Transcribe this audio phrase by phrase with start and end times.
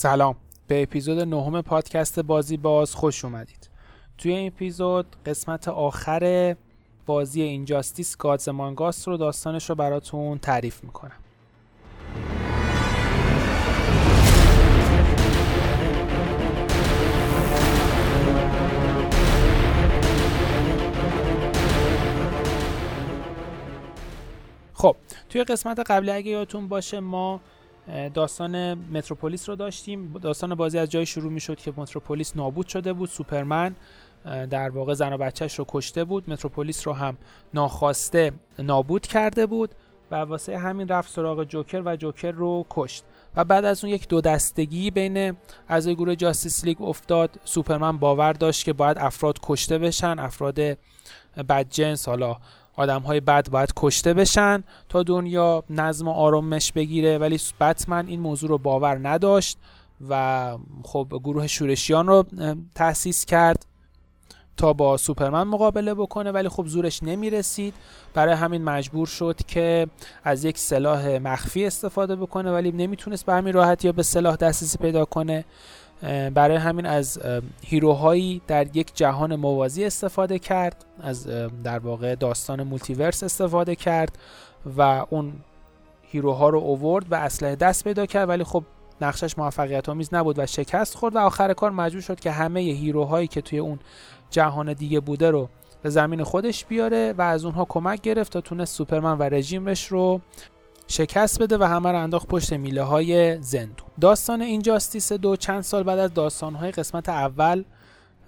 [0.00, 0.36] سلام.
[0.68, 3.70] به اپیزود نهم پادکست بازی باز خوش اومدید.
[4.18, 6.56] توی این اپیزود قسمت آخر
[7.06, 11.16] بازی اینجاستیس گادز مانگاست رو داستانش رو براتون تعریف می‌کنم.
[24.74, 24.96] خب
[25.28, 27.40] توی قسمت قبلی اگه یادتون باشه ما
[28.14, 30.12] داستان متروپولیس رو داشتیم.
[30.12, 33.08] داستان بازی از جای شروع می شد که متروپولیس نابود شده بود.
[33.08, 33.76] سوپرمن
[34.50, 36.30] در واقع زن و بچهش رو کشته بود.
[36.30, 37.16] متروپولیس رو هم
[37.54, 39.74] ناخواسته نابود کرده بود
[40.10, 43.04] و واسه همین رفت سراغ جوکر و جوکر رو کشت.
[43.36, 45.36] و بعد از اون یک دو دستگی بین
[45.68, 47.40] اعضای گروه جاستیس لیگ افتاد.
[47.44, 50.58] سوپرمن باور داشت که باید افراد کشته بشن افراد
[51.48, 52.36] بدجنس حالا
[52.78, 57.18] آدم های بد باید کشته بشن تا دنیا نظم و آرامش بگیره.
[57.18, 59.58] ولی بتمن این موضوع رو باور نداشت
[60.08, 62.24] و خب گروه شورشیان رو
[62.74, 63.66] تأسیس کرد
[64.56, 67.74] تا با سوپرمن مقابله بکنه ولی خب زورش نمی‌رسید.
[68.14, 69.86] برای همین مجبور شد که
[70.24, 74.78] از یک سلاح مخفی استفاده بکنه ولی نمی‌تونست به همین راحتی یا به سلاح دسترسی
[74.78, 75.44] پیدا کنه.
[76.34, 77.20] برای همین از
[77.62, 81.26] hero هایی در یک جهان موازی استفاده کرد از
[81.64, 84.18] در واقع داستان multiverse استفاده کرد
[84.76, 85.32] و اون
[86.02, 88.64] hero ها رو اوورد و اسلحه دست پیدا کرد ولی خب
[89.00, 92.98] نقشش موفقیت آمیز نبود و شکست خورد و آخر کار مجبور شد که همه hero
[92.98, 93.78] هایی که توی اون
[94.30, 95.48] جهان دیگه بوده رو
[95.82, 100.20] به زمین خودش بیاره و از اونها کمک گرفت تا تونست سوپرمن و رژیمش رو
[100.90, 103.88] شکست بده و همه رو انداخت پشت میله های زندون.
[104.00, 107.64] داستان Injustice دو چند سال بعد از داستان های قسمت اول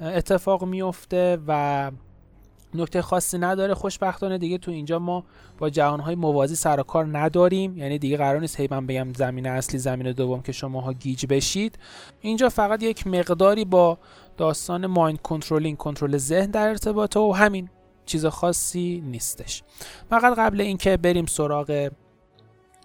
[0.01, 1.91] اتفاق میفته و
[2.75, 3.75] نکته خاصی نداره.
[3.75, 5.25] خوشبختانه دیگه تو اینجا ما
[5.59, 7.79] با جهانهای موازی سر و کار نداریم.
[7.79, 11.79] یعنی دیگه قرار نیست هی من بگم زمین اصلی زمین دوم که شماها گیج بشید.
[12.21, 13.99] اینجا فقط یک مقداری با
[14.37, 17.69] داستان مایند کنترلینگ کنترل ذهن در ارتباطه و همین
[18.07, 19.63] چیز خاصی نیستش.
[20.11, 21.91] فقط قبل اینکه بریم سراغ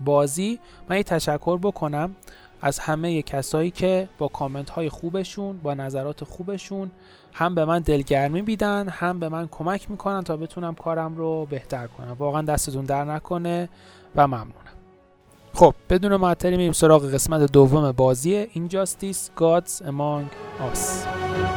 [0.03, 2.15] بازی من یه تشکر بکنم
[2.61, 6.91] از همه کسایی که با کامنت های خوبشون با نظرات خوبشون
[7.33, 11.87] هم به من دلگرمی بیدن هم به من کمک می‌کنن تا بتونم کارم رو بهتر
[11.87, 12.15] کنم.
[12.19, 13.69] واقعا دستتون در نکنه
[14.15, 14.51] و ممنونم.
[15.53, 18.45] خب بدون معطلی میریم سراغ قسمت دوم بازی.
[18.45, 20.25] Injustice Gods Among
[20.73, 21.54] Us.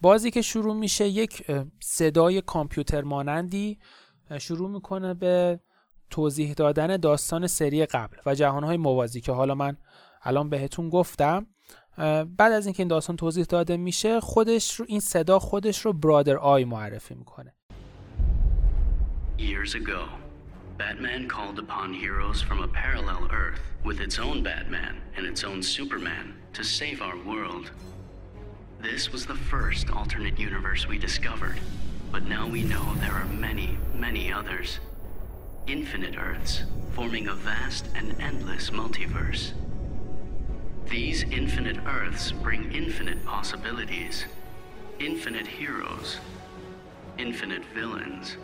[0.00, 1.46] بازی که شروع میشه یک
[1.80, 3.78] صدای کامپیوتر مانندی
[4.38, 5.60] شروع می‌کنه به
[6.10, 9.76] توضیح دادن داستان سری قبل و جهانهای موازی که حالا من
[10.22, 11.46] الان بهتون گفتم
[12.36, 16.36] بعد از اینکه این داستان توضیح داده میشه خودش رو این صدا خودش رو برادر
[16.36, 17.54] آی معرفی می‌کنه
[19.38, 20.02] Years ago,
[20.78, 25.60] Batman called upon heroes from a parallel Earth with its own Batman and its own
[25.62, 26.26] Superman
[26.56, 27.66] to save our world.
[28.80, 31.58] This was the first alternate universe we discovered,
[32.12, 34.78] but now we know there are many, many others.
[35.66, 36.62] Infinite Earths,
[36.94, 39.50] forming a vast and endless multiverse.
[40.88, 44.26] These infinite Earths bring infinite possibilities,
[45.00, 46.18] infinite heroes,
[47.18, 48.36] infinite villains,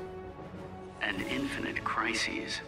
[1.01, 2.61] and infinite crises.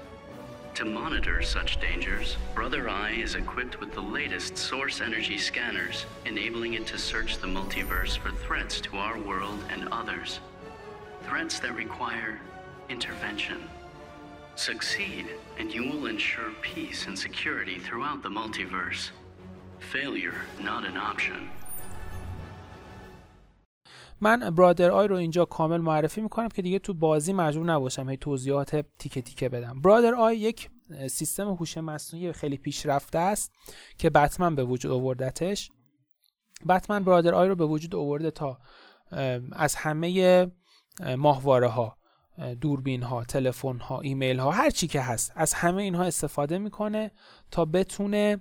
[0.76, 6.74] To monitor such dangers, Brother Eye is equipped with the latest source energy scanners, enabling
[6.74, 10.40] it to search the multiverse for threats to our world and others.
[11.22, 12.38] Threats that require
[12.90, 13.66] intervention.
[14.56, 15.28] Succeed,
[15.58, 19.12] and you will ensure peace and security throughout the multiverse.
[19.78, 21.48] Failure, not an option.
[24.20, 28.16] من برادر آی رو اینجا کامل معرفی می‌کنم که دیگه تو بازی مجبور نباشم هی
[28.16, 29.80] توضیحات تیکه تیکه بدم.
[29.80, 30.70] برادر آی یک
[31.10, 33.52] سیستم هوش مصنوعی خیلی پیشرفته است
[33.98, 35.70] که بتمن به وجود آوردتش.
[36.68, 38.58] بتمن برادر آی رو به وجود آورده تا
[39.52, 40.46] از همه
[41.16, 41.96] ماهواره ها
[42.60, 47.10] دوربین ها تلفن ها ایمیل ها هر چی که هست از همه اینها استفاده می‌کنه
[47.50, 48.40] تا بتونه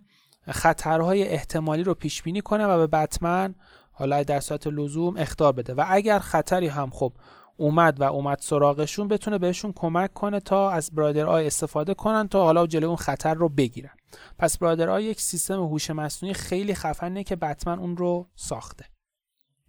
[0.49, 3.55] خطرهای احتمالی رو پیش بینی کنه و به بتمن
[3.95, 5.73] حالا در صورت لزوم اختار بده.
[5.73, 7.13] و اگر خطری هم خب
[7.57, 12.43] اومد و اومد سراغشون بتونه بهشون کمک کنه تا از برادر آی استفاده کنن تا
[12.43, 13.93] حالا جلوی اون خطر رو بگیرن.
[14.39, 18.85] پس Brother Eye یک سیستم هوش مصنوعی خیلی خفنه که بتمن اون رو ساخته.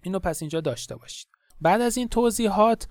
[0.03, 1.29] اینو پس اینجا داشته باشید.
[1.61, 2.89] بعد از این توضیحات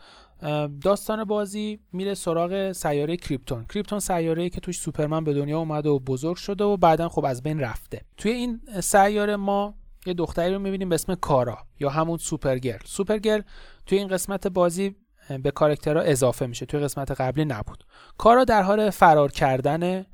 [0.81, 3.65] داستان بازی میره سراغ سیاره کریپتون.
[3.65, 7.43] کریپتون سیاره که توش سوپرمن به دنیا اومده و بزرگ شده و بعدا خب از
[7.43, 8.01] بین رفته.
[8.17, 12.79] توی این سیاره ما یه دختری رو می‌بینیم به اسم کارا یا همون سوپرگرل.
[12.85, 13.41] سوپرگرل
[13.85, 14.95] توی این قسمت بازی
[15.43, 16.65] به کارکترها اضافه میشه.
[16.65, 17.83] توی قسمت قبلی نبود.
[18.17, 20.05] کارا در حال فرار کردنه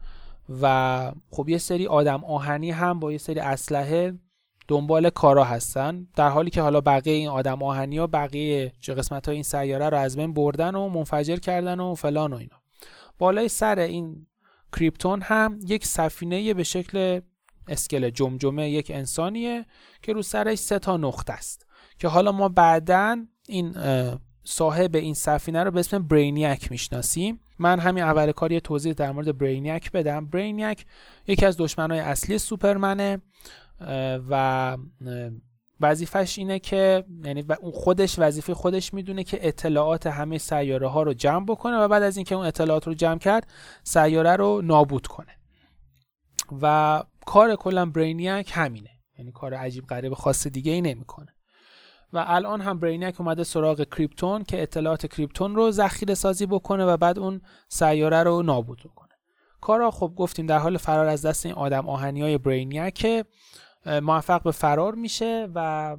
[0.61, 4.19] و خب یه سری آدم آهنی هم با یه سری اسلحه
[4.67, 6.07] دنبال کارا هستن.
[6.15, 9.97] در حالی که حالا بقیه این آدم آهنی ها بقیه قسمت های این سیاره رو
[9.97, 12.61] از بین بردن و منفجر کردن و فلان و اینا.
[13.17, 14.27] بالای سر این
[14.77, 17.21] کریپتون هم یک سفینه به شکل
[17.67, 19.65] اسکل جمجمه یک انسانیه
[20.01, 21.65] که رو سرش سه تا نقطه است.
[21.99, 23.75] که حالا ما بعدا این
[24.43, 27.39] صاحب این سفینه رو به اسم برینیک می‌شناسیم.
[27.59, 30.25] من همین اول کار یه توضیح در مورد برینیک بدم.
[30.25, 30.85] برینیک
[31.27, 33.21] یکی از دشمنای اصلی سوپرمنه
[34.29, 34.77] و
[35.81, 41.45] وظیفش اینه که یعنی خودش وظیفه خودش می‌دونه که اطلاعات همه سیاره ها رو جمع
[41.45, 43.47] بکنه و بعد از اینکه اون اطلاعات رو جمع کرد
[43.83, 45.37] سیاره رو نابود کنه.
[46.61, 48.89] و کار کلا برینیک همینه.
[49.17, 51.35] یعنی کار عجیب غریب خاص دیگه ای نمی‌کنه.
[52.13, 56.97] و الان هم برینیک اومده سراغ کریپتون که اطلاعات کریپتون رو ذخیره سازی بکنه و
[56.97, 59.09] بعد اون سیاره رو نابود بکنه.
[59.61, 63.25] کارا خب گفتیم در حال فرار از دست این آدم آهنی های برینیک
[63.85, 65.97] موفق به فرار میشه و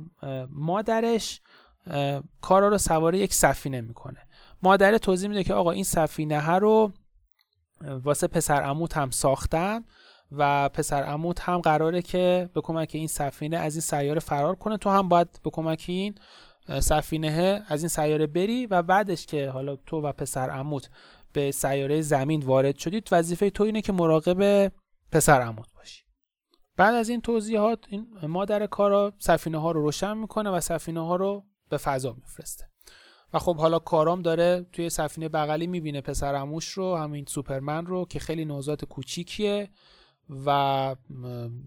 [0.51, 1.41] مادرش
[2.41, 4.19] کارا رو سواره یک سفینه می‌کنه.
[4.63, 6.93] مادر توضیح میده که آقا این سفینه ها رو
[7.81, 9.85] واسه پسر عموت هم ساختن
[10.37, 14.77] و پسر عموت هم قراره که به کمک این سفینه از این سیاره فرار کنه.
[14.77, 16.15] تو هم باید به کمک این
[16.81, 20.91] سفینه از این سیاره بری و بعدش که حالا تو و پسر عموت
[21.33, 24.73] به سیاره زمین وارد شدید وظیفه تو اینه که مراقب
[25.13, 26.03] پسر عموت باشی.
[26.77, 31.17] بعد از این توضیحات این مادر کارا سفینه ها رو روشن می‌کنه و سفینه ها
[31.17, 32.65] رو به فضا میفرسته.
[33.35, 38.05] و خب حالا کارام داره توی سفینه بغلی می‌بینه پسر عموش رو همین سوپرمن رو
[38.05, 39.71] که خیلی نوزاد کوچیکیه.
[40.47, 40.97] و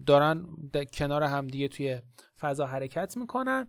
[0.06, 0.46] دارن
[0.92, 2.00] کنار هم دیگه توی
[2.40, 3.68] فضا حرکت می‌کنن.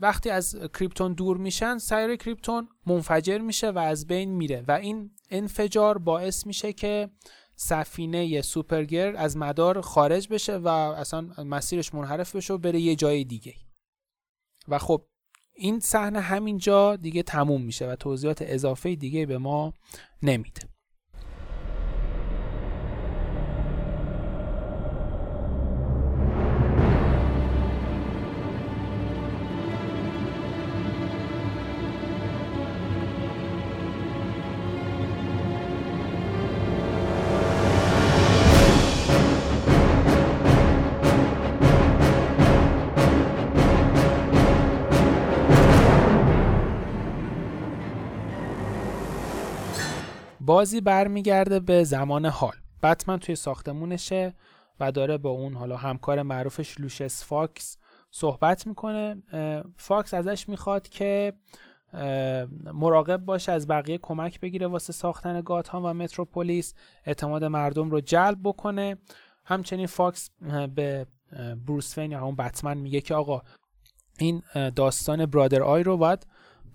[0.00, 5.10] وقتی از کریپتون دور میشن سیر کریپتون منفجر میشه و از بین میره و این
[5.30, 7.10] انفجار باعث میشه که
[7.56, 13.24] سفینه سوپرگر از مدار خارج بشه و اصلا مسیرش منحرف بشه و بره یه جای
[13.24, 13.54] دیگه.
[14.68, 15.06] و خب
[15.54, 19.72] این صحنه همینجا دیگه تموم میشه و توضیحات اضافه دیگه به ما
[20.22, 20.69] نمیده.
[50.50, 52.52] بازی برمیگرده به زمان حال.
[52.82, 54.34] بتمن توی ساختمونشه
[54.80, 57.78] و داره با اون حالا همکار معروفش لوشس فاکس
[58.10, 59.22] صحبت می‌کنه.
[59.76, 61.32] فاکس ازش می‌خواد که
[62.72, 66.74] مراقب باشه از بقیه کمک بگیره واسه ساختن گاتهام و متروپولیس
[67.04, 68.98] اعتماد مردم رو جلب بکنه.
[69.44, 70.30] همچنین فاکس
[70.74, 71.06] به
[71.66, 73.42] بروس وین یا اون بتمن میگه که آقا
[74.18, 74.42] این
[74.76, 76.26] داستان Brother Eye رو باید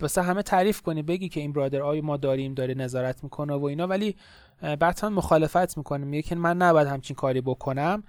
[0.02, 3.66] واسه همه تعریف کنی بگی که این Brother Eye ما داریم داره نظارت می‌کنه و
[3.66, 3.88] اینا.
[3.88, 4.16] ولی
[4.79, 8.04] بتمن مخالفت می‌کنه میگه که من نباید همچین کاری بکنم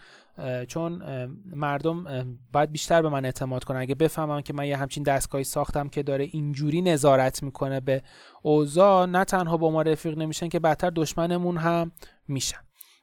[0.69, 1.02] چون
[1.47, 2.05] مردم
[2.52, 3.81] باید بیشتر به من اعتماد کنن.
[3.81, 8.02] اگه بفهمن که من یه همچین دستگاهی ساختم که داره اینجوری نظارت می‌کنه به
[8.43, 11.93] اوضاع نه تنها با ما رفیق نمیشن که بدتر دشمنمون هم
[12.28, 12.59] میشن.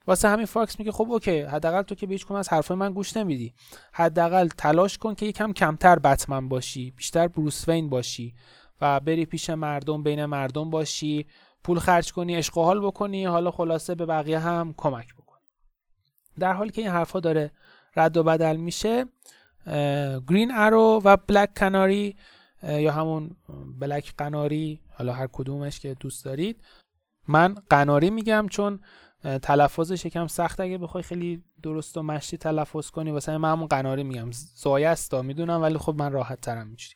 [0.08, 3.18] واسه همین فاکس میگه خب OK حداقل تو که به هیچ از حرفای من گوش
[3.18, 3.54] نمیدی.
[3.94, 8.34] حداقل تلاش کن که یکم کمتر بتمن باشی بیشتر بروس وین باشی.
[9.06, 11.26] بری پیش مردم بین مردم باشی.
[11.64, 13.26] پول خرج کنی عشق حال بکنی.
[13.26, 15.44] حالا خلاصه به بقیه هم کمک بکنی.
[16.40, 17.52] در حالی که این حرفها داره
[17.96, 19.06] رد و بدل میشه
[20.28, 22.16] گرین ارو و بلک کناری
[22.64, 23.36] یا همون
[23.80, 26.64] بلک قناری حالا هر کدومش که دوست دارید.
[27.28, 28.80] من قناری میگم چون
[29.42, 30.60] تلفظش یکم سخت.
[30.60, 34.32] اگه بخوای خیلی درست و مشتی تلفظ کنی واسه من همون قناری میگم.
[34.32, 36.94] زایستا می‌دونم ولی خب من راحت ترم میشی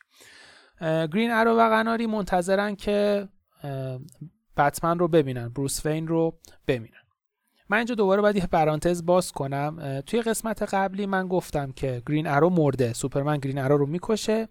[0.80, 3.28] گرین ارو و قناری منتظرن که
[4.56, 6.98] بتمن رو ببینن بروس وین رو ببینن.
[7.68, 10.02] من اینجا دوباره باید یه پرانتز باز کنم.
[10.06, 12.92] توی قسمت قبلی من گفتم که گرین ارو مرده.
[12.92, 14.48] سوپرمن گرین ارو رو می‌کشه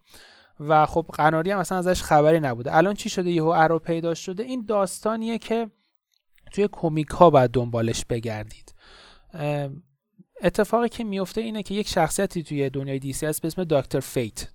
[0.59, 2.75] و خب قناری هم اصلا ازش خبری نبوده.
[2.75, 4.43] الان چی شده؟ یهو ارو پیدا شده.
[4.43, 5.71] این داستانیه که
[6.51, 8.75] توی کمیک ها باید دنبالش بگردید.
[10.41, 14.47] اتفاقی که میفته اینه که یک شخصیتی توی دنیای DC هست به اسم دکتر فیت.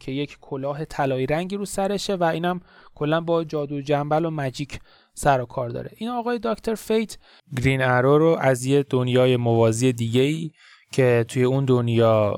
[0.00, 2.60] که یک کلاه طلایی رنگی رو سرشه و اینم
[2.94, 4.80] کلا با جادو جنبل و magic
[5.14, 5.90] سر و کار داره.
[5.96, 7.18] این آقای دکتر فیت
[7.56, 10.50] گرین ارو رو از یه دنیای موازی دیگه ای
[10.92, 12.32] که توی اون دنیا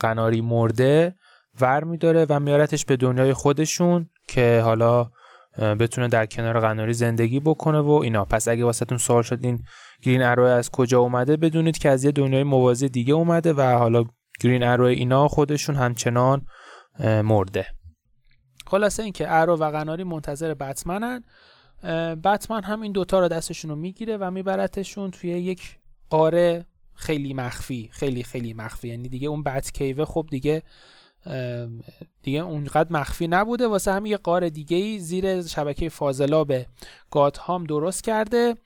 [0.00, 1.14] قناری مرده
[1.60, 5.10] ور میداره و میارتش به دنیای خودشون که حالا
[5.58, 8.24] بتونه در کنار قناری زندگی بکنه و اینا.
[8.24, 9.62] پس اگه واسهتون سوال شد این
[10.02, 14.04] گرین ارو از کجا اومده بدونید که از یه دنیای موازی دیگه اومده و حالا
[14.40, 16.46] گرین ارو اینا خودشون همچنان
[17.04, 17.66] مرده.
[18.66, 21.24] خلاصه اینکه ارو و قناری منتظر بتمنن
[22.24, 25.78] بتمن هم این دوتا رو دستشون رو می‌گیره و میبرتشون توی یک
[26.10, 28.88] قاره خیلی مخفی خیلی خیلی مخفی.
[28.88, 30.62] یعنی دیگه اون بت کیوه خب دیگه
[32.22, 33.66] دیگه اونقدر مخفی نبوده.
[33.66, 36.52] واسه همین یه قار دیگه ای زیر شبکه فاضلاب
[37.10, 38.56] گاتهام درست کرده.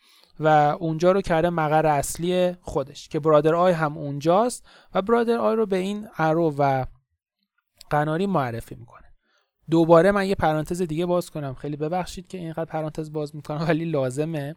[0.41, 5.57] و اونجا رو کرده مقر اصلی خودش که برادر آی هم اونجاست و برادر آی
[5.57, 6.85] رو به این ارو و
[7.91, 9.05] قناری معرفی می‌کنه.
[9.71, 11.55] دوباره من یه پرانتز دیگه باز کنم.
[11.55, 14.57] خیلی ببخشید که اینقدر پرانتز باز می‌کنم ولی لازمه.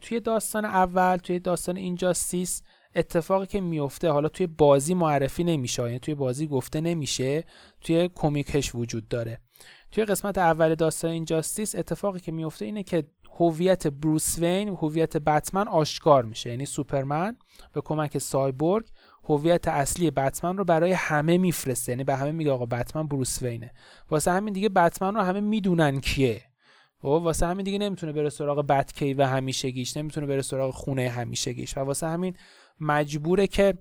[0.00, 2.62] توی داستان اول توی داستان اینجاستیس
[2.94, 7.44] اتفاقی که میفته حالا توی بازی معرفی نمیشه یعنی توی بازی گفته نمیشه
[7.80, 9.40] توی کمیکش وجود داره.
[9.92, 13.04] توی قسمت اول داستان اینجاستیس اتفاقی که میفته اینه که
[13.38, 16.50] هویت بروس وین هویت بتمن آشکار میشه.
[16.50, 17.36] یعنی سوپرمن
[17.72, 18.86] به کمک سایبورگ
[19.24, 21.92] هویت اصلی بتمن رو برای همه میفرسته.
[21.92, 23.74] یعنی به همه میگه آقا بتمن بروس وینه.
[24.10, 26.42] واسه همین دیگه بتمن رو همه می‌دونن کیه.
[27.04, 31.08] و خب، واسه همین دیگه نمی‌تونه بره سراغ بتکی و همیشگیش نمی‌تونه بره سراغ خونه
[31.08, 31.76] همیشگیش.
[31.76, 32.36] و واسه همین
[32.80, 33.74] مجبوره که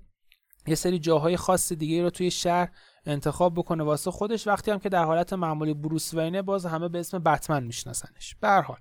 [0.67, 2.69] یه سری جاهای خاص دیگه رو توی شهر
[3.05, 3.83] انتخاب بکنه.
[3.83, 7.63] واسه خودش وقتی هم که در حالت معمولی بروس وینه باز همه به اسم بتمن
[7.63, 8.35] میشناسنش.
[8.41, 8.77] به هر حال.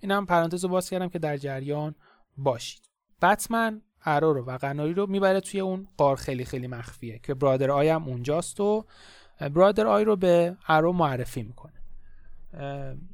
[0.00, 1.94] این هم پرانتز رو باز کردم که در جریان
[2.36, 2.90] باشید.
[3.22, 7.70] بتمن ارو رو و قناری رو می‌بره توی اون قار خیلی خیلی مخفیه که برادر
[7.70, 8.84] آی هم اونجاست و
[9.40, 11.72] برادر آی رو به ارو معرفی می‌کنه.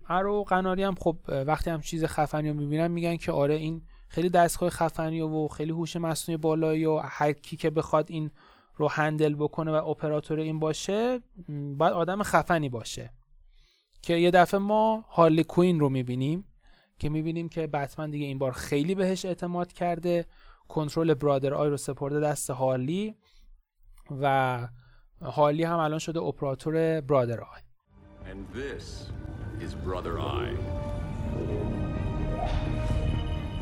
[0.09, 3.83] ارو و قناری هم خب وقتی هم چیز خفنی رو می‌بینن میگن که آره این
[4.09, 8.31] خیلی دستگاه خفنی و خیلی هوش مصنوعی بالایی و هر کی که بخواد این
[8.76, 11.21] رو هندل بکنه و اپراتور این باشه
[11.76, 13.11] باید آدم خفنی باشه.
[14.02, 16.45] که یه دفعه ما هارلی کوین رو می‌بینیم.
[16.99, 20.26] که می‌بینیم که بتمن دیگه این بار خیلی بهش اعتماد کرده
[20.69, 23.17] کنترل برادر آی رو سپرده دست هارلی
[24.21, 24.69] و
[25.23, 27.61] هارلی هم الان شده اپراتور برادر آی
[28.31, 29.11] And this
[29.61, 30.57] is Brother Eye.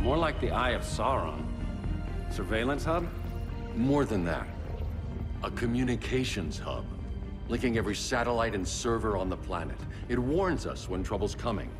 [0.03, 1.43] More like the Eye of Sauron.
[2.31, 3.05] Surveillance hub?
[3.76, 4.47] More than that.
[5.43, 6.85] A communications hub.
[7.49, 9.81] Linking every satellite and server on the planet.
[10.09, 11.71] It warns us when trouble's coming.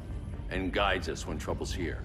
[0.55, 2.01] And guides us when trouble's here.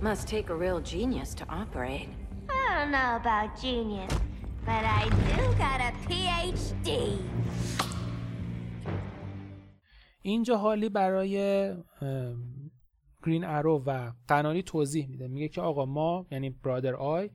[0.00, 2.08] Must take a real genius to operate.
[2.48, 4.12] I don't know about genius,
[4.68, 6.88] but I do got a PhD.
[10.22, 11.36] اینجا حالی برای
[13.22, 17.30] گرین ارو و قناری توضیح میده میگه که آقا ما یعنی برادر آی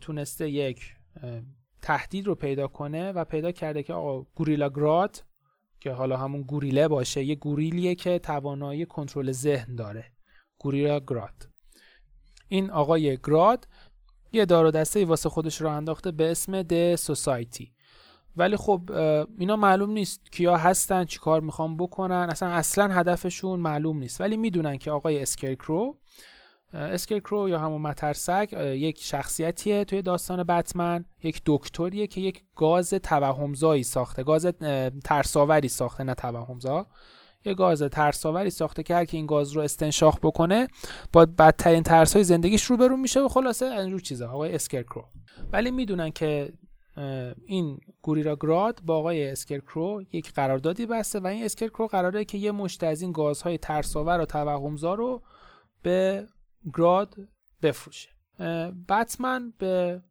[0.00, 0.96] تونسته یک
[1.82, 5.24] تهدید رو پیدا کنه و پیدا کرده که آقا گوریلا گراد
[5.80, 10.04] که حالا همون گوریله باشه یه گوریلیه که توانایی کنترل ذهن داره.
[10.58, 11.48] گوریلا گراد.
[12.48, 13.68] این آقای گراد
[14.32, 17.72] یه دار و دسته واسه خودش رو انداخته به اسم د سوسایتی
[18.36, 18.90] ولی خب
[19.38, 22.28] اینا معلوم نیست کیا هستن چیکار می‌خوان بکنن.
[22.30, 24.20] اصلا اصلا هدفشون معلوم نیست.
[24.20, 25.98] ولی می‌دونن که آقای اسکرکرو
[26.72, 33.82] اسکرکرو یا همون مترسک یک شخصیتیه توی داستان بتمن یک دکتریه که یک گاز توهمزایی
[33.82, 34.46] ساخته گاز
[35.04, 36.86] ترساوری ساخته نه توهمزا.
[37.44, 40.68] یه گاز ترساوری ساخته که هر که این گاز رو استنشاق بکنه
[41.12, 45.04] با بدترین ترس های زندگیش روبرو میشه و خلاصه اینجور چیزا آقای اسکرکرو
[45.52, 46.52] ولی می‌دونن که
[47.46, 52.52] این گوریلا گراد با آقای اسکرکرو یک قراردادی بسته و این اسکرکرو قراره که یه
[52.52, 55.22] مشت از این گازهای ترساور و توهمزا رو
[55.82, 56.26] به
[56.74, 57.14] گراد
[57.62, 58.08] بفروشه.
[58.88, 60.02] بتمن به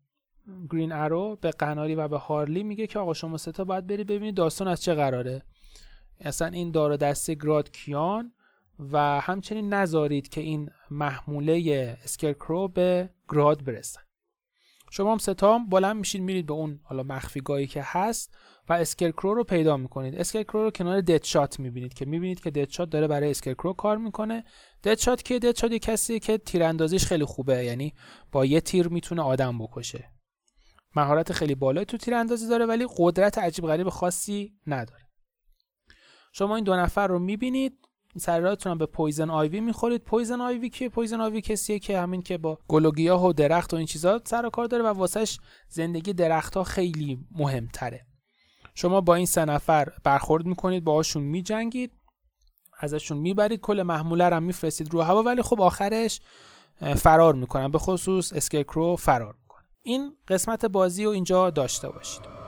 [0.70, 4.36] گرین ارو به قناری و به هارلی میگه که آقا شما ستا باید بری ببینید
[4.36, 5.42] داستان از چه قراره.
[6.20, 8.32] اصلا این دار دسته گراد کیان
[8.80, 14.02] و همچنین نذارید که این محموله اسکرکرو به گراد برسن.
[14.92, 18.38] شما هم ستام بلند میشید میرید به اون حالا مخفیگاهی که هست
[18.70, 20.16] و اسکرکرو رو پیدا می‌کنید.
[20.16, 23.98] اسکرکرو رو کنار دد شات می‌بینید که می‌بینید که دد شات داره برای اسکرکرو کار
[23.98, 24.44] می‌کنه
[24.84, 27.94] دد شات که دد شات یه کسی که تیراندازیش خیلی خوبه یعنی
[28.32, 30.12] با یه تیر می‌تونه آدم بکشه.
[30.96, 35.08] مهارت خیلی بالایی تو تیراندازی داره ولی قدرت عجیب غریب خاصی نداره.
[36.34, 37.78] شما این دو نفر رو می‌بینید
[38.18, 40.04] سراتون به پویزن آیوی می‌خورید.
[40.04, 43.86] پویزن آیوی که پویزن آیوی کسیه که همین که با گلوگیاه و درخت و این
[43.86, 48.06] چیزا سر کار داره و واسهش زندگی درخت ها خیلی مهمتره.
[48.76, 51.92] شما با این سه نفر برخورد می‌کنید باهاشون میجنگید.
[52.80, 56.22] ازشون می‌برید کل محموله رو میفرستید رو هوا ولی خب آخرش
[56.96, 57.72] فرار می‌کنن.
[57.72, 59.64] به خصوص اسکرکرو فرار می‌کنه.
[59.84, 62.47] این قسمت بازی رو اینجا داشته باشید.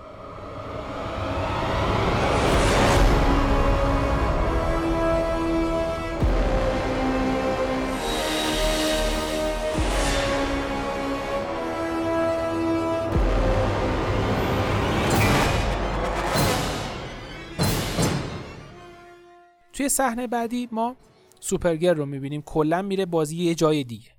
[19.79, 20.95] توی صحنه بعدی ما
[21.39, 22.41] سوپرگرل رو می‌بینیم.
[22.41, 24.09] کلا میره بازی یه جای دیگه.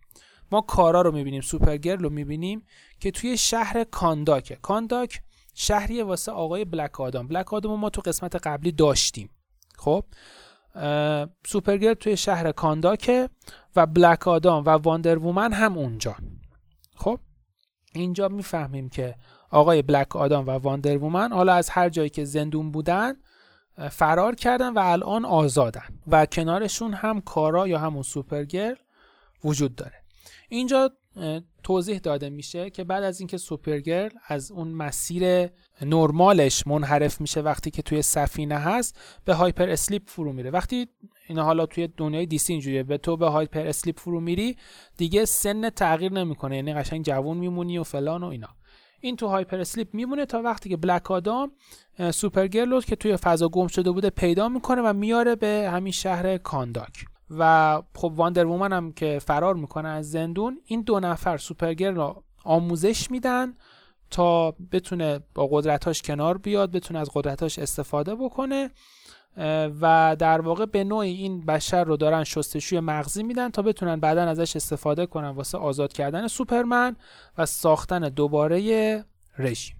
[0.52, 1.40] ما کارا رو می‌بینیم.
[1.40, 2.62] سوپرگرل رو می‌بینیم
[3.00, 4.56] که توی شهر کانداکه.
[4.62, 5.22] کانداک
[5.54, 9.30] شهری واسه آقای بلک آدام بلک آدام ما تو قسمت قبلی داشتیم.
[9.76, 10.04] خب؟
[11.46, 13.28] سوپرگرل توی شهر کانداکه
[13.76, 16.16] و بلک آدام و واندر وومن هم اونجا.
[16.96, 17.18] خب؟
[17.94, 19.14] اینجا می‌فهمیم که
[19.50, 23.14] آقای بلک آدام و واندر وومن حالا از هر جایی که زندون بودن
[23.88, 28.74] فرار کردن و الان آزادن و کنارشون هم کارا یا همون سوپرگرل
[29.44, 29.94] وجود داره.
[30.48, 30.90] اینجا
[31.62, 35.48] توضیح داده میشه که بعد از اینکه سوپرگرل از اون مسیر
[35.82, 40.50] نرمالش منحرف میشه وقتی که توی سفینه هست به hyper sleep فرو میره.
[40.50, 40.88] وقتی
[41.28, 44.56] این حالا توی دنیای DC اینجوریه به تو به hyper sleep فرو میری
[44.96, 46.56] دیگه سن تغییر نمی‌کنه.
[46.56, 48.48] یعنی قشنگ جوون میمونی و فلان و اینا.
[49.00, 51.52] این تو hyper sleep میمونه تا وقتی که بلک آدام
[52.14, 57.04] سوپرگرل که توی فضا گم شده بوده پیدا می‌کنه و میاره به همین شهر کانداک.
[57.38, 62.22] و خب واندر وومن هم که فرار می‌کنه از زندون این دو نفر سوپرگرل رو
[62.44, 63.54] آموزش میدن
[64.10, 68.70] تا بتونه با قدرتاش کنار بیاد بتونه از قدرتاش استفاده بکنه
[69.80, 74.22] و در واقع به نوعی این بشر رو دارن شستشوی مغزی میدن تا بتونن بعدا
[74.22, 76.96] ازش استفاده کنن واسه آزاد کردن سوپرمن
[77.38, 79.04] و ساختن دوباره
[79.38, 79.79] رژیم.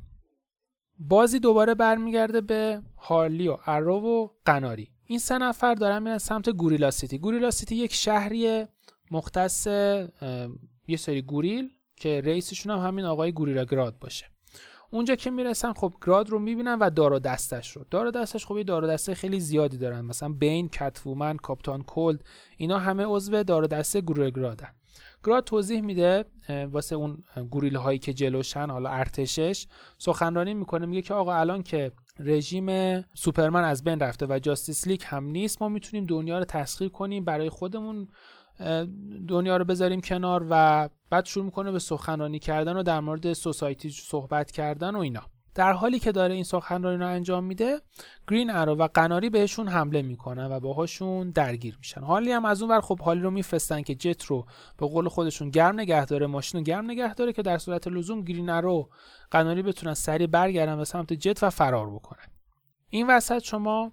[1.02, 4.90] بازی دوباره برمیگرده به هارلی و ارو و قناری.
[5.04, 7.18] این سه نفر دارن میرن سمت گوریلا سیتی.
[7.18, 8.64] گوریلا سیتی یک شهری
[9.10, 9.66] مختص
[10.86, 14.26] یه سری گوریل که رئیسشون هم همین آقای گوریلا گراد باشه.
[14.90, 17.84] اونجا که می‌رسن خب گراد رو می‌بینن و دار و دستش رو.
[17.90, 20.00] دار و دستش خب یه دار و دسته خیلی زیادی دارن.
[20.00, 22.24] مثلا بین کتفومن کاپتان کولد
[22.56, 24.68] اینا همه عضو دار و دسته گروه گرادن.
[25.24, 26.24] گراد توضیح میده
[26.72, 29.66] واسه اون گوریل هایی که جلوشن حالا ارتشش
[29.98, 35.02] سخنرانی می‌کنه میگه که آقا الان که رژیم سوپرمن از بین رفته و جاستیس لیگ
[35.04, 38.08] هم نیست ما می‌تونیم دنیا رو تسخیر کنیم برای خودمون
[39.28, 43.90] دنیا رو بذاریم کنار و بعد شروع می‌کنه به سخنرانی کردن و در مورد سوسایتی
[43.90, 45.22] صحبت کردن و اینا.
[45.54, 47.80] در حالی که داره این سخنرانی رو انجام میده
[48.28, 52.00] گرین ارو و قناری بهشون حمله می‌کنن و باهاشون درگیر میشن.
[52.00, 54.46] حالی هم از اون ور خب حالی رو میفرستن که جت رو
[54.78, 58.20] به قول خودشون گرم نگه داره ماشین رو گرم نگه داره که در صورت لزوم
[58.20, 58.90] گرین ارو
[59.30, 62.26] قناری بتونن سریع برگردن به سمت جت و فرار بکنن.
[62.88, 63.92] این وسط شما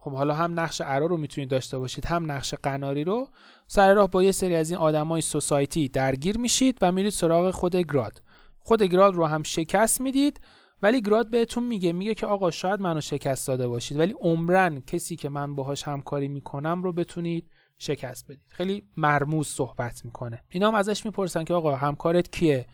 [0.00, 3.28] خب حالا هم نقش ارو رو می‌تونید داشته باشید هم نقش قناری رو.
[3.66, 7.76] سر راه با یه سری از این آدمای سوسایتی درگیر میشید و میرید سراغ خود
[7.76, 8.22] گراد
[8.68, 10.40] خود گراد رو هم شکست می‌دید
[10.82, 15.16] ولی گراد بهتون میگه میگه که آقا شاید منو شکست داده باشید ولی عمرن کسی
[15.16, 18.40] که من باهاش همکاری می‌کنم رو بتونید شکست بدید.
[18.48, 20.42] خیلی مرموز صحبت می‌کنه.
[20.48, 22.66] اینا هم ازش می‌پرسن که آقا همکارت کیه؟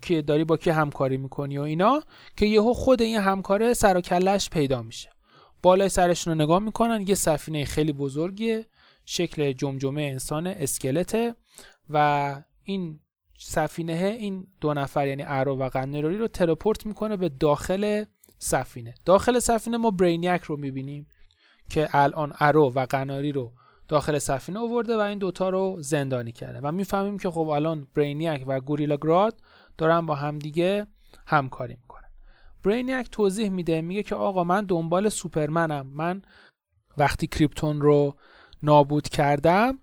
[0.00, 2.02] کیه؟ داری با کی همکاری می‌کنی و اینا؟
[2.36, 5.10] که یهو خود این همکاره سر و کلش پیدا میشه.
[5.62, 8.66] بالای سرشون رو نگاه می‌کنن یه سفینه خیلی بزرگیه
[9.04, 11.34] شکل جمجمه انسان اسکلته
[11.90, 13.00] و این
[13.38, 18.04] سفینه این دو نفر یعنی ارو و قنروری رو تلپورت می‌کنه به داخل
[18.38, 18.94] سفینه.
[19.04, 21.06] داخل سفینه ما برینیک رو می‌بینیم
[21.70, 23.52] که الان ارو و قناری رو
[23.88, 28.44] داخل سفینه آورده و این دوتا رو زندانی کرده و می‌فهمیم که خب الان برینیک
[28.46, 29.40] و گوریلا گراد
[29.78, 30.86] دارن با همدیگه
[31.26, 32.10] همکاری می‌کنن.
[32.64, 35.86] برینیک توضیح میده میگه که آقا من دنبال سوپرمنم.
[35.86, 36.22] من
[36.98, 38.16] وقتی کریپتون رو
[38.62, 39.78] نابود کردم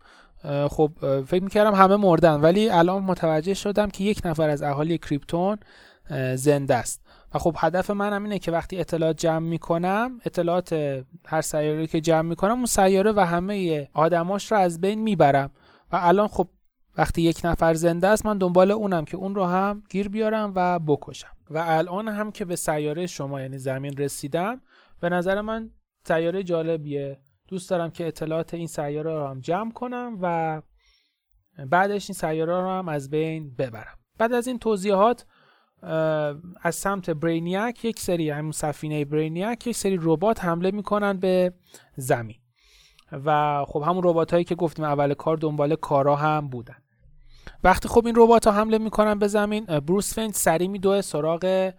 [0.70, 0.92] خب
[1.28, 5.58] فکر می‌کردم همه مردن ولی الان متوجه شدم که یک نفر از اهالی کریپتون
[6.36, 7.02] زنده است.
[7.34, 10.74] و خب هدف منم اینه که وقتی اطلاعات جمع می‌کنم اطلاعات
[11.26, 15.52] هر سیاره که جمع می‌کنم اون سیاره و همه آدماش رو از بین می‌برم.
[15.92, 16.48] و الان خب
[16.98, 20.80] وقتی یک نفر زنده است من دنبال اونم که اون رو هم گیر بیارم و
[20.80, 21.28] بکشم.
[21.50, 24.62] و الان هم که به سیاره شما یعنی زمین رسیدم
[25.00, 25.70] به نظر من
[26.08, 27.20] سیاره جالبیه.
[27.48, 30.62] دوست دارم که اطلاعات این سیاره رو هم جمع کنم و
[31.70, 33.98] بعدش این سیاره رو هم از بین ببرم.
[34.18, 35.26] بعد از این توضیحات
[36.62, 41.54] از سمت برینیاک یک سری همون سفینه برینیاک یک سری ربات حمله می‌کنن به
[41.96, 42.38] زمین.
[43.12, 46.78] و خب همون ربات هایی که گفتیم اول کار دنبال کارا هم بودن.
[47.64, 51.74] وقتی خب این ربات ها حمله می‌کنن به زمین بروس وین سریع میدوه سراغ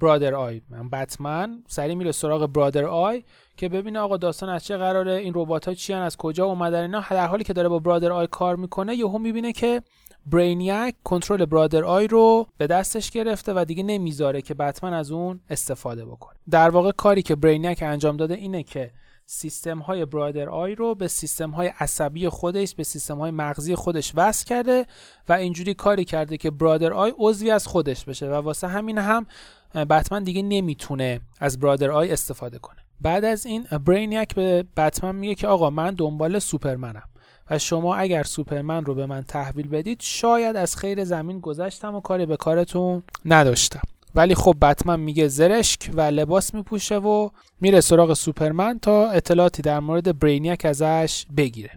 [0.00, 3.24] برادر آی من بتمن سریع میره سراغ برادر آی
[3.60, 7.04] که ببینه آقا داستان از چه قراره این ربات ها چی از کجا اومدن اینا.
[7.10, 9.82] در حالی که داره با برادر آی کار می‌کنه یهو می‌بینه که
[10.26, 15.40] برینیاک کنترل برادر آی رو به دستش گرفته و دیگه نمی‌ذاره که بتمن از اون
[15.50, 16.38] استفاده بکنه.
[16.50, 18.90] در واقع کاری که برینیاک انجام داده اینه که
[19.26, 24.12] سیستم های برادر آی رو به سیستم های عصبی خودش به سیستم های مغزی خودش
[24.16, 24.86] وصل کرده
[25.28, 29.26] و اینجوری کاری کرده که برادر آی عضوی از خودش بشه و واسه همین هم
[29.74, 32.79] بتمن دیگه نمی‌تونه از برادر آی استفاده کنه.
[33.00, 37.02] بعد از این برینیاک به بتمن میگه که آقا من دنبال سوپرمنم
[37.50, 42.00] و شما اگر سوپرمن رو به من تحویل بدید شاید از خیر زمین گذشتم و
[42.00, 43.80] کاری به کارتون نداشتم
[44.14, 47.28] ولی خب بتمن میگه زرشک و لباس میپوشه و
[47.60, 51.70] میره سراغ سوپرمن تا اطلاعاتی در مورد برینیک ازش بگیره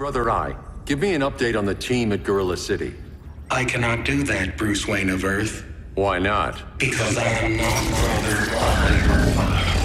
[0.00, 0.54] Brother I,
[0.86, 2.92] give me an update on the team at Gorilla City.
[3.50, 5.54] I cannot do that, Bruce Wayne of Earth,
[5.96, 6.54] Why not?
[6.78, 9.77] because I am not Brother I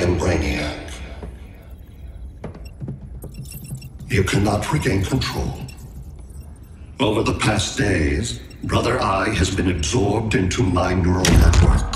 [0.00, 1.00] am Brainiac.
[4.08, 5.52] You cannot regain control.
[7.00, 11.94] Over the past days, Brother Eye has been absorbed into my neural network.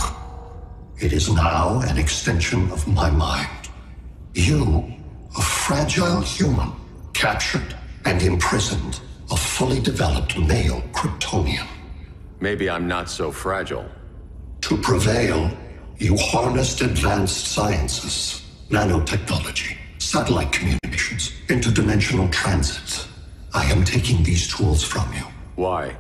[0.98, 3.68] It is now an extension of my mind.
[4.35, 4.92] You,
[5.37, 6.72] a fragile human,
[7.12, 9.00] captured and imprisoned
[9.31, 11.66] a fully developed male Kryptonian.
[12.40, 13.88] Maybe I'm not so fragile.
[14.62, 15.50] To prevail,
[16.07, 18.17] you harnessed advanced sciences,
[18.71, 23.09] nanotechnology, satellite communications, interdimensional transits.
[23.53, 25.27] I am taking these tools from you.
[25.57, 25.97] Why?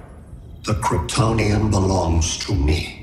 [0.68, 2.94] The Kryptonian belongs to me.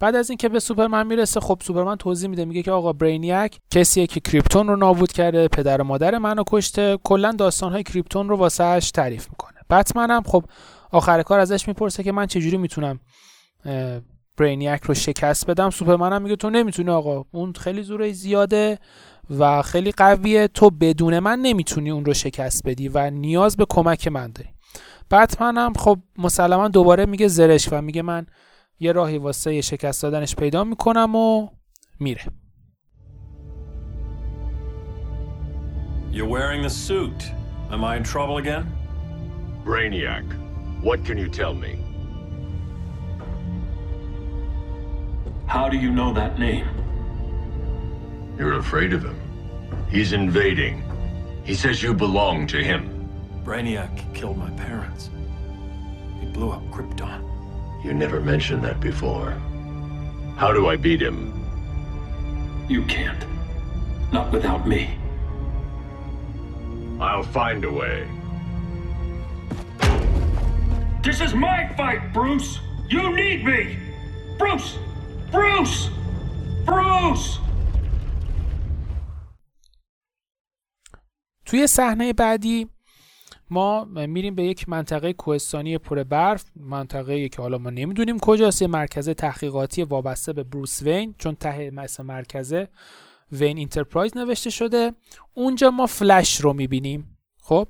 [0.00, 4.06] بعد از اینکه به سوپرمن می‌رسه خب سوپرمن توضیح میده میگه که آقا برینیک کسیه
[4.06, 8.90] که کریپتون رو نابود کرده پدر و مادر منو کشته کلا داستانهای کریپتون رو واسهش
[8.90, 10.44] تعریف می‌کنه بتمن هم خب
[10.90, 13.00] آخر کار ازش می‌پرسه که من چجوری می‌تونم
[14.42, 18.78] برینیک رو شکست بدم سوپرمن هم میگه تو نمی‌تونی آقا اون خیلی زوره زیاده
[19.38, 24.08] و خیلی قویه تو بدون من نمی‌تونی اون رو شکست بدی و نیاز به کمک
[24.08, 24.48] من داری
[25.10, 28.26] بتمن هم خب مسلما دوباره میگه زرش و میگه من
[28.80, 31.48] یه راهی واسه شکست دادنش پیدا می‌کنم و
[32.00, 32.22] میره
[36.12, 37.20] You're wearing the suit.
[37.70, 38.66] Am I in trouble again?
[39.64, 40.26] Brainiac,
[40.82, 41.81] what can you tell me?
[45.52, 46.66] How do you know that name?
[48.38, 49.20] You're afraid of him.
[49.90, 50.82] He's invading.
[51.44, 53.06] He says you belong to him.
[53.44, 55.10] Brainiac killed my parents.
[56.20, 57.84] He blew up Krypton.
[57.84, 59.32] You never mentioned that before.
[60.38, 61.44] How do I beat him?
[62.66, 63.22] You can't.
[64.10, 64.96] Not without me.
[66.98, 68.08] I'll find a way.
[71.02, 72.58] This is my fight, Bruce!
[72.88, 73.76] You need me!
[74.38, 74.78] Bruce!
[75.32, 75.88] Bruce!
[76.66, 77.38] Bruce!
[81.46, 82.68] توی صحنه بعدی
[83.50, 88.68] ما میریم به یک منطقه کوهستانی پر برف منطقه که حالا ما نمی‌دونیم کجاست یه
[88.68, 92.68] مرکز تحقیقاتی وابسته به بروس وین چون ته مثل مرکزه
[93.32, 94.92] وین اینترپرایز نوشته شده
[95.34, 97.68] اونجا ما فلش رو می‌بینیم خب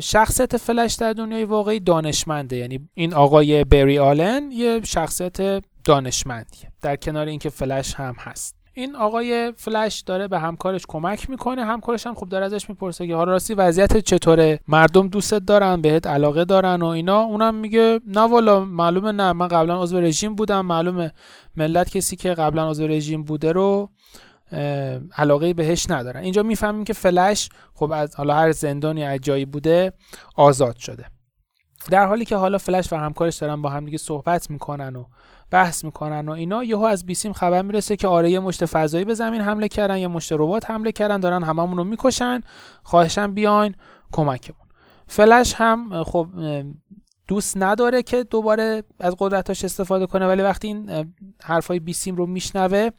[0.00, 6.72] شخصیت فلش در دنیای واقعی دانشمنده یعنی این آقای بری آلن یه شخصیت دانشمندیه.
[6.82, 8.56] در کنار اینکه فلش هم هست.
[8.72, 11.64] این آقای فلش داره به همکارش کمک می‌کنه.
[11.64, 16.06] همکارش هم خب داره ازش می‌پرسه که حالا راستی وضعیت چطوره؟ مردم دوستت دارن بهت
[16.06, 17.20] علاقه دارن و اینا.
[17.20, 19.32] اونم میگه نه والا معلومه نه.
[19.32, 20.66] من قبلا عضو رژیم بودم.
[20.66, 21.12] معلومه
[21.56, 23.90] ملت کسی که قبلا عضو رژیم بوده رو
[25.16, 26.20] علاقه بهش ندارن.
[26.20, 29.92] اینجا می‌فهمیم که فلش خب از حالا هر زندانی از جایی بوده
[30.36, 31.06] آزاد شده.
[31.90, 35.04] در حالی که حالا فلش و همکارش دارن با هم دیگه صحبت می‌کنن و
[35.50, 39.14] بحث می‌کنن و اینا یهو از بیسیم خبر می‌رسه که آره یه مشت فضایی به
[39.14, 42.40] زمین حمله کردن یه مشت ربات حمله کردن دارن هممون رو می‌کشن
[42.82, 43.74] خواهشن بیاین
[44.12, 44.66] کمکمون.
[45.06, 46.28] فلش هم خب
[47.28, 52.90] دوست نداره که دوباره از قدرتاش استفاده کنه ولی وقتی این حرفای بیسیم رو میشنوه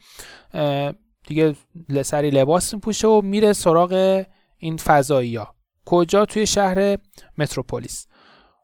[1.26, 1.56] دیگه
[2.02, 4.24] سری لباس میپوشه و میره سراغ
[4.58, 6.98] این فضایی ها کجا؟ توی شهر
[7.38, 8.06] متروپولیس.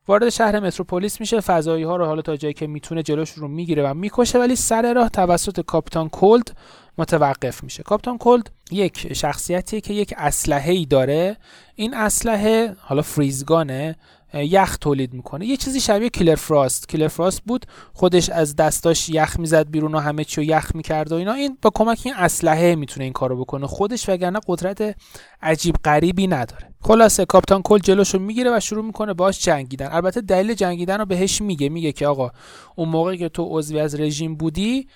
[0.09, 3.91] وارد شهر متروپولیس میشه فضایی ها رو حالا تا جایی که می‌تونه جلوش رو می‌گیره
[3.91, 6.57] و می‌کشه ولی سر راه توسط کاپیتان کولد
[6.99, 7.83] متوقف میشه.
[7.83, 11.37] کاپتان کلد یک شخصیتیه که یک اسلحه ای داره.
[11.75, 13.97] این اسلحه حالا فریزگانه
[14.35, 15.47] یخ تولید می‌کنه.
[15.47, 19.99] یه چیزی شبیه کلر فراست کلر فراست بود خودش از دستاش یخ می‌زد بیرون و
[19.99, 21.33] همه چی یخ می‌کرد و اینا.
[21.33, 23.67] این با کمک این اسلحه می‌تونه این کارو بکنه.
[23.67, 24.97] خودش وگرنه قدرت
[25.43, 26.75] عجیب غریبی نداره.
[26.81, 29.89] خلاصه کاپتان کل جلوشو می‌گیره و شروع می‌کنه باش جنگیدن.
[29.93, 31.69] البته دلیل جنگیدن رو بهش میگه.
[31.69, 32.31] میگه که آقا
[32.77, 34.89] اون موقعی که تو عضوی از رژیم بودی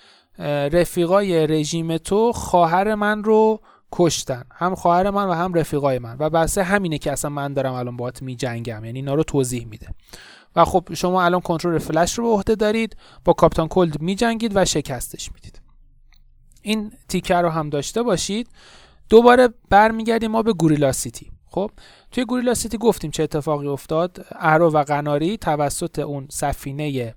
[0.71, 4.43] رفیقای رژیم تو خواهر من رو کشتن.
[4.51, 6.15] هم خواهر من و هم رفیقای من.
[6.19, 9.65] و واسه همینه که اصلا من دارم الان باهات می جنگم یعنی اینا رو توضیح
[9.65, 9.87] میده.
[10.55, 12.97] و خب شما الان کنترل فلش رو به عهده دارید.
[13.25, 15.61] با کاپتان کلد می جنگید و شکستش می‌دید.
[16.61, 18.47] این تیکه رو هم داشته باشید.
[19.09, 21.31] دوباره برمیگردیم ما به گوریلا سیتی.
[21.51, 21.71] خب؟
[22.11, 24.25] توی گوریلا سیتی گفتیم چه اتفاقی افتاد.
[24.31, 27.15] ارو و قناری توسط اون سفینه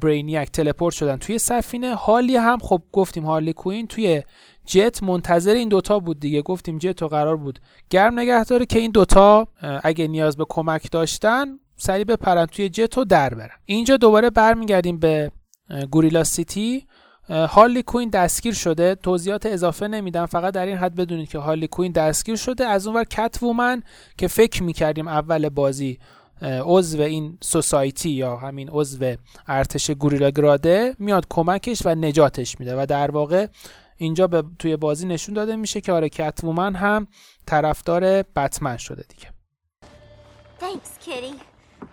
[0.00, 1.94] برینیاک teleport شدن توی سفینه.
[1.94, 4.22] هارلی هم خب گفتیم هارلی کوین توی
[4.68, 6.42] جت منتظر این دوتا بود دیگه.
[6.42, 7.58] گفتیم جت و قرار بود.
[7.90, 9.48] گرم نگه داره که این دوتا
[9.82, 13.56] اگه نیاز به کمک داشتن سریع بپرن توی جت و در برن.
[13.64, 15.30] اینجا دوباره برمیگردیم به
[15.90, 16.86] گوریلا سیتی.
[17.30, 18.94] هارلی کوین دستگیر شده.
[18.94, 22.66] توضیحات اضافه نمیدم فقط در این حد بدونید که هارلی کوین دستگیر شده.
[22.66, 23.82] از اونور کت وومن
[24.18, 25.98] که فکر می‌کردیم اول بازی
[26.42, 29.14] عضو این سوسایتی یا همین عضو
[29.46, 33.46] ارتش گوریلا گراده میاد کمکش و نجاتش میده و در واقع
[33.98, 37.06] اینجا به توی بازی نشون داده میشه که آره کتومن هم
[37.46, 39.32] طرفدار بتمن شده دیگه
[40.60, 41.34] Thanks, Kitty.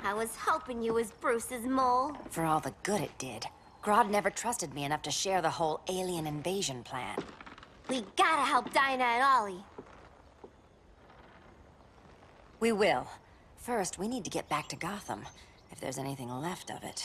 [0.03, 2.07] I was hoping you was Bruce's mole.
[2.33, 3.45] For all the good it did.
[3.83, 7.17] Grodd never trusted me enough to share the whole alien invasion plan.
[7.89, 9.63] We gotta help Dinah and Ollie.
[12.59, 13.05] We will.
[13.57, 15.21] First, we need to get back to Gotham,
[15.71, 16.99] if there's anything left of it.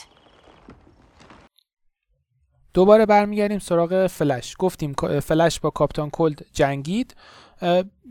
[2.73, 4.55] دوباره برمیگردیم سراغ فلش.
[4.59, 7.15] گفتیم فلش با کاپتان کلد جنگید.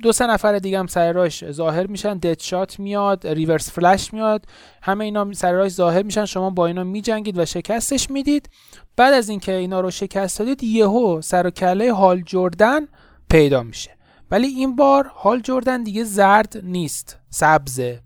[0.02, 2.18] دو سه نفر دیگه هم سر راش ظاهر میشن.
[2.18, 4.46] دد شات میاد ریورس فلش میاد.
[4.82, 6.24] همه اینا سر راش ظاهر میشن.
[6.24, 8.50] شما با اینا میجنگید و شکستش می‌دید.
[8.96, 12.88] بعد از اینکه اینا رو شکست دادید یهو سر و کله هال جردن
[13.30, 13.96] پیدا میشه.
[14.30, 18.00] ولی این بار هال جردن دیگه زرد نیست سبزه.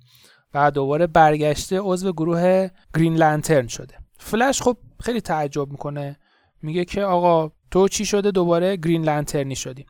[0.55, 3.95] و دوباره برگشته عضو گروه گرین لانترن شده.
[4.19, 6.17] فلش خب خیلی تعجب می‌کنه.
[6.65, 9.87] میگه که آقا تو چی شده؟ دوباره گرین لنترنی شدی.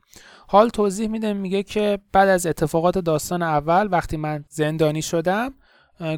[0.47, 5.53] حال توضیح میده میگه که بعد از اتفاقات داستان اول وقتی من زندانی شدم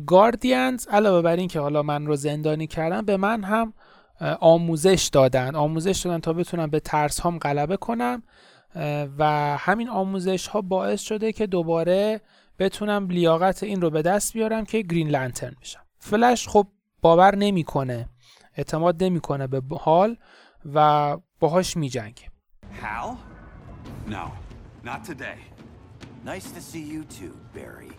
[0.05, 3.73] گاردینز علاوه بر این که حالا من رو زندانی کردن به من هم
[4.39, 5.55] آموزش دادن.
[5.55, 8.23] آموزش دادن تا بتونم به ترس هم غلبه کنم
[9.17, 12.21] و همین آموزش ها باعث شده که دوباره
[12.59, 15.79] بتونم لیاقت این رو به دست بیارم که گرین لنترن بشم.
[15.99, 16.67] فلش خب
[17.01, 18.09] باور نمی‌کنه
[18.55, 20.17] اعتماد نمی‌کنه به حال.
[20.74, 22.30] و باهاش میجنگه
[22.80, 23.18] Hal?
[24.06, 24.32] No,
[24.82, 25.38] not today.
[26.24, 27.92] Nice to see you too, Barry.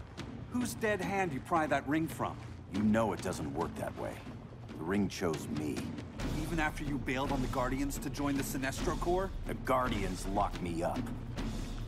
[0.52, 2.36] Whose dead hand you pry that ring from?
[2.74, 4.16] You know it doesn't work that way.
[4.78, 5.78] The ring chose me.
[6.42, 9.30] Even after you bailed on the Guardians to join the Sinestro Corps?
[9.48, 11.00] The Guardians locked me up.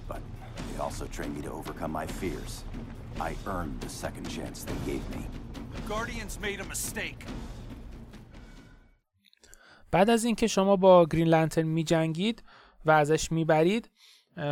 [0.07, 0.21] But
[0.71, 2.63] they also trained me to overcome my fears.
[3.19, 5.25] I earned the second chance they gave me.
[5.87, 7.25] Guardians made a mistake.
[9.92, 12.42] بعد از اینکه شما با گرین لنترن میجنگید
[12.84, 13.90] و ازش می‌برید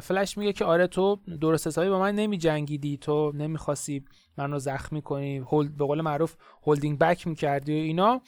[0.02, 4.04] فلش میگه که آره تو درست حسابی با من نمی جنگیدی تو نمی‌خواستی
[4.36, 8.20] من رو زخمی کنی هولد به قول معروف هولدینگ بک می‌کردی و اینا.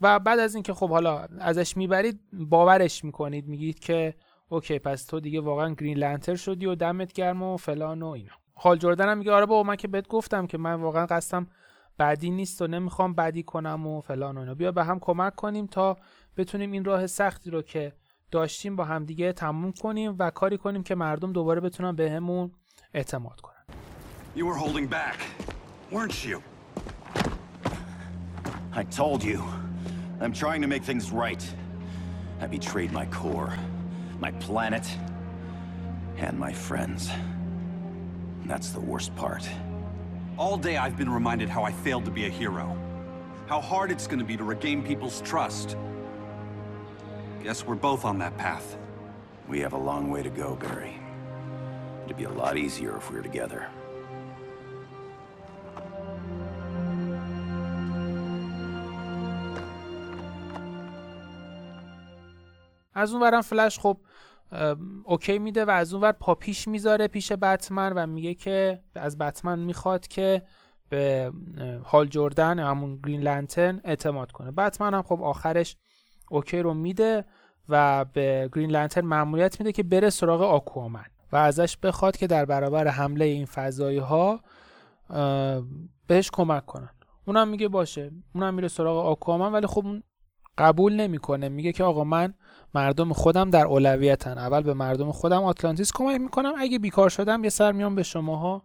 [0.00, 4.14] و بعد از اینکه خب حالا ازش می‌برید باورش می‌کنید میگید که
[4.48, 8.32] اوکی پس تو دیگه واقعا گرین لنتر شدی و دمت گرم و فلان و اینا.
[8.54, 11.46] حال جردن هم میگه آره بابا من که بهت گفتم که من واقعا قصدم
[11.98, 14.54] بعدی نیست و نمی‌خوام بدی کنم و فلان و اینا.
[14.54, 15.96] بیا به هم کمک کنیم تا
[16.38, 17.92] بتونیم این راه سختی رو که
[18.30, 22.50] داشتیم با همدیگه تموم کنیم و کاری کنیم که مردم دوباره بتونن بهمون
[22.94, 23.54] اعتماد کنن
[24.36, 25.18] You were holding back,
[25.90, 26.42] weren't you?
[28.80, 29.42] I told you.
[30.20, 31.44] I'm trying to make things right.
[32.40, 33.52] I betrayed my core,
[34.20, 34.86] my planet,
[36.24, 37.10] and my friends.
[38.50, 39.44] That's the worst part.
[40.42, 42.66] All day I've been reminded how I failed to be a hero.
[43.52, 45.68] How hard it's gonna be to regain people's trust.
[47.44, 48.76] Guess we're both on that path.
[49.48, 50.94] We have a long way to go, Barry.
[52.04, 53.62] It'd be a lot easier if we were together.
[62.94, 63.98] از اون ورم فلش خب
[65.04, 69.18] اوکی میده و از اون ور پا پیش می‌ذاره پیش بتمن و میگه که از
[69.18, 70.42] بتمن می‌خواد که
[70.88, 71.32] به
[71.84, 75.76] هال جردن همون گرین لنترن اعتماد کنه بتمن هم خب آخرش
[76.30, 77.24] اوکی رو میده
[77.68, 82.44] و به گرین لنترن مأموریت میده که بره سراغ آکوامن و ازش بخواد که در
[82.44, 84.40] برابر حمله این فضایی ها
[86.06, 86.90] بهش کمک کنن.
[87.26, 88.10] اونم میگه باشه.
[88.34, 90.02] اونم میره سراغ آکوامن ولی خب اون
[90.58, 91.48] قبول نمی‌کنه.
[91.48, 92.34] میگه که آقا من
[92.74, 94.38] مردم خودم در اولویتن.
[94.38, 96.52] اول به مردم خودم آتلانتیس کمک می‌کنم.
[96.58, 98.62] اگه بیکار شدم یه سر میام به شماها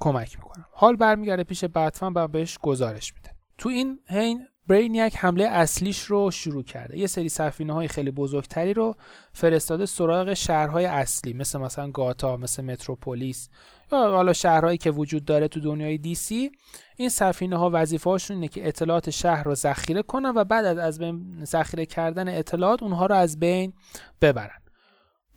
[0.00, 0.64] کمک می‌کنم.
[0.72, 3.30] حال برمیگرده پیش بتمن و بهش گزارش میده.
[3.58, 6.98] تو این حین برینیک حمله اصلیش رو شروع کرده.
[6.98, 8.94] یه سری سفینه های خیلی بزرگتری رو
[9.32, 13.48] فرستاده سراغ شهرهای اصلی مثل مثلا گاتا مثل متروپولیس
[13.92, 16.50] یا حالا شهرهایی که وجود داره تو دنیای دی سی.
[16.96, 20.78] این سفینه ها وظیفه هاشون اینه که اطلاعات شهر رو ذخیره کنن و بعد از
[20.78, 23.72] از بین ذخیره کردن اطلاعات اونها رو از بین
[24.20, 24.60] ببرن.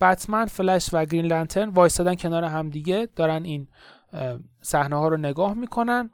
[0.00, 3.68] بتمن فلش و گرین لنترن وایستادن کنار همدیگه دارن این
[4.62, 6.10] صحنه ها رو نگاه می‌کنن.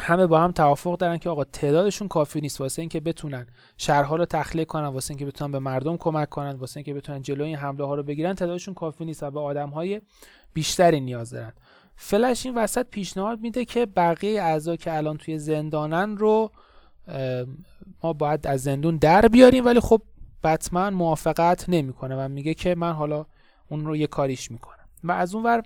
[0.00, 2.60] همه با هم توافق دارن که آقا تعدادشون کافی نیست.
[2.60, 6.76] واسه اینکه بتونن شهرها رو تخلیه کنن واسه اینکه بتونن به مردم کمک کنن واسه
[6.76, 10.00] اینکه بتونن جلوی این حمله ها رو بگیرن تعدادشون کافی نیست و به آدم های
[10.54, 11.52] بیشتری نیاز دارن.
[11.96, 16.50] فلش این وسط پیشنهاد میده که بقیه اعضا که الان توی زندانن رو
[18.02, 20.02] ما باید از زندون در بیاریم ولی خب
[20.44, 23.26] بتمن موافقت نمی‌کنه و میگه که من حالا
[23.68, 24.88] اون رو یه کاریش می‌کنم.
[25.04, 25.62] و از اون ور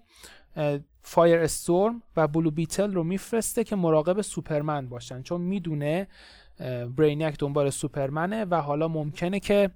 [1.09, 6.09] فایر استورم و بلو بیتل رو میفرسته که مراقب سوپرمن باشن چون می‌دونه
[6.97, 9.71] برینیاک دنبال سوپرمنه و حالا ممکنه که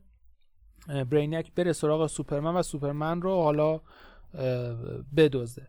[1.11, 3.81] برینیاک بره سراغ سوپرمن و سوپرمن رو حالا
[5.17, 5.67] بدزده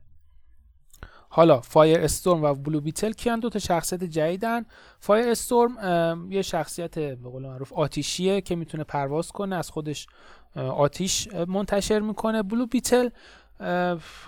[1.29, 4.65] حالا فایر استورم و بلو بیتل کیان؟ دو تا شخصیت جدیدن.
[4.99, 10.07] فایر استورم یه شخصیت به قول معروف آتیشیه که می‌تونه پرواز کنه از خودش
[10.55, 12.43] آتیش منتشر می‌کنه.
[12.43, 13.09] بلو بیتل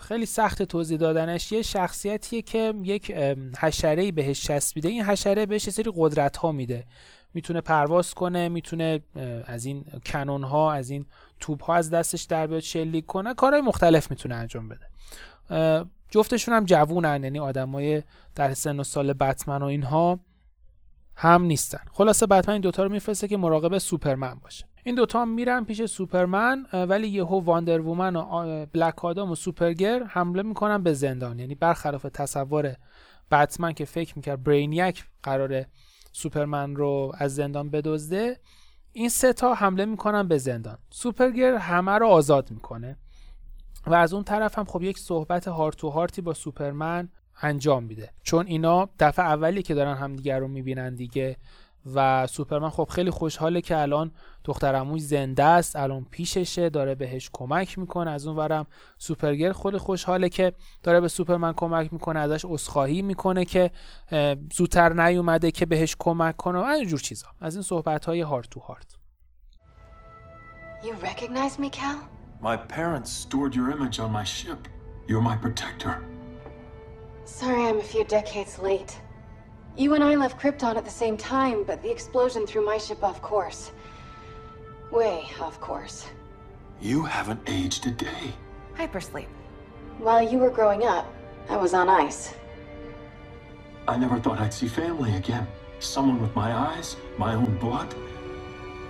[0.01, 1.51] خیلی سخت توضیح دادنش.
[1.51, 3.11] یه شخصیتیه که یک
[3.59, 4.89] حشره بهش چسبیده.
[4.89, 6.85] این حشره بهش سری قدرت ها میده.
[7.33, 8.99] می‌تونه پرواز کنه می‌تونه
[9.45, 11.05] از این کنون ها از این
[11.39, 13.33] توپ ها از دستش در بیاد شلیک کنه.
[13.33, 14.87] کارهای مختلف می‌تونه انجام بده.
[16.09, 17.23] جفتشون هم جوونن.
[17.23, 18.03] یعنی آدمای
[18.35, 20.19] در سن و سال بتمن و اینها
[21.15, 21.81] هم نیستن.
[21.91, 24.65] خلاصه بتمن این دوتا رو میفرسته که مراقب سوپرمن باشه.
[24.85, 30.41] این دوتا میرن پیش سوپرمن ولی یهو واندر وومن و بلک آدام و سوپرگر حمله
[30.41, 31.39] می‌کنن به زندان.
[31.39, 32.75] یعنی برخلاف تصور
[33.31, 35.67] بتمن که فکر می‌کرد برینیک قراره
[36.11, 38.39] سوپرمن رو از زندان بدزده
[38.91, 40.77] این سه تا حمله می‌کنن به زندان.
[40.89, 42.97] سوپرگر همه رو آزاد می‌کنه
[43.87, 47.09] و از اون طرف هم خب یک صحبت هارت تو هارتی با سوپرمن
[47.41, 48.09] انجام میده.
[48.23, 51.37] چون اینا دفعه اولی که دارن همدیگر رو می‌بینن دیگه.
[51.95, 54.11] و سوپرمن خب خیلی خوشحاله که الان
[54.43, 58.65] دختر زنده است الان پیششه داره بهش کمک می‌کنه از اون ورم
[58.97, 63.71] سوپرگر خود خوشحاله که داره به سوپرمن کمک می‌کنه ازش عذرخواهی می‌کنه که
[64.53, 68.59] زودتر نیومده که بهش کمک کنه و اینجور چیزا از این صحبت های هارت تو
[68.59, 68.95] هارت
[70.83, 71.99] You recognize me, Cal?
[72.41, 74.67] My parents stored your image on my ship.
[75.07, 76.03] You're my protector.
[77.23, 79.02] Sorry I'm a few decades late.
[79.76, 83.04] You and I left Krypton at the same time, but the explosion threw my ship
[83.04, 83.70] off course.
[84.90, 86.06] Way off course.
[86.80, 88.24] You haven't aged a day.
[88.76, 89.28] Hypersleep.
[89.98, 91.06] While you were growing up,
[91.48, 92.34] I was on ice.
[93.86, 95.46] I never thought I'd see family again.
[95.80, 97.94] Someone with my eyes, my own blood.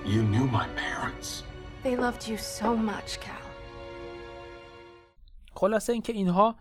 [0.05, 1.43] You knew my parents.
[1.83, 3.35] They loved you so much, Cal.
[5.55, 6.57] خلاصه اینکه اینها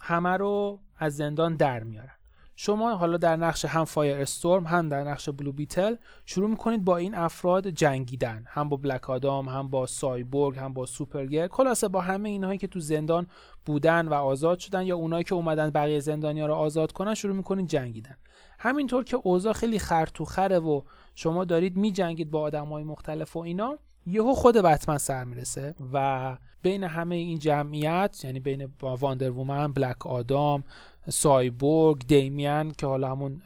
[0.00, 2.15] همه رو از زندان در میارن
[2.59, 6.97] شما حالا در نقش هم فایر استورم هم در نقش بلو بیتل شروع می‌کنید با
[6.97, 8.45] این افراد جنگیدن.
[8.47, 12.67] هم با بلک آدام هم با سایبورگ هم با سوپرگر خلاصه با همه اینهایی که
[12.67, 13.27] تو زندان
[13.65, 17.67] بودن و آزاد شدن یا اونایی که اومدن بقیه زندانیا رو آزاد کنن شروع می‌کنید
[17.67, 18.17] جنگیدن.
[18.59, 20.81] همینطور که اوضاع خیلی خر تو خره و
[21.15, 26.83] شما دارید میجنگید با آدمای مختلف و اینا یهو خود بتمن سر می‌رسه و بین
[26.83, 30.63] همه این جمعیت یعنی بین واندر وومن بلک آدام
[31.09, 33.41] سایبورگ دیمین که حالا همون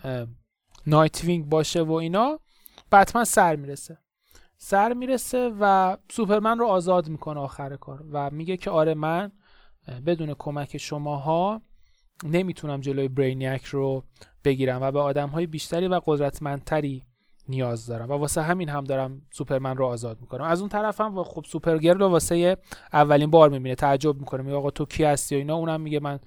[0.88, 2.40] نایت وینگ باشه و اینا
[2.92, 3.98] بتمن سر می‌رسه.
[4.58, 9.32] سر می‌رسه و سوپرمن رو آزاد می‌کنه آخر کار و میگه که آره من
[10.06, 11.62] بدون کمک شماها
[12.24, 14.04] نمی‌تونم جلوی برینیاک رو
[14.44, 17.04] بگیرم و به آدم های بیشتری و قدرتمندتری
[17.50, 20.44] نیاز دارم و واسه همین هم دارم سوپرمن رو آزاد می‌کنم.
[20.44, 22.58] از اون طرف هم خب سوپرگرل رو واسه
[22.94, 26.20] اولین بار می‌بینه تعجب می‌کنه میگه آقا تو کی هستی و اینا اونم میگه من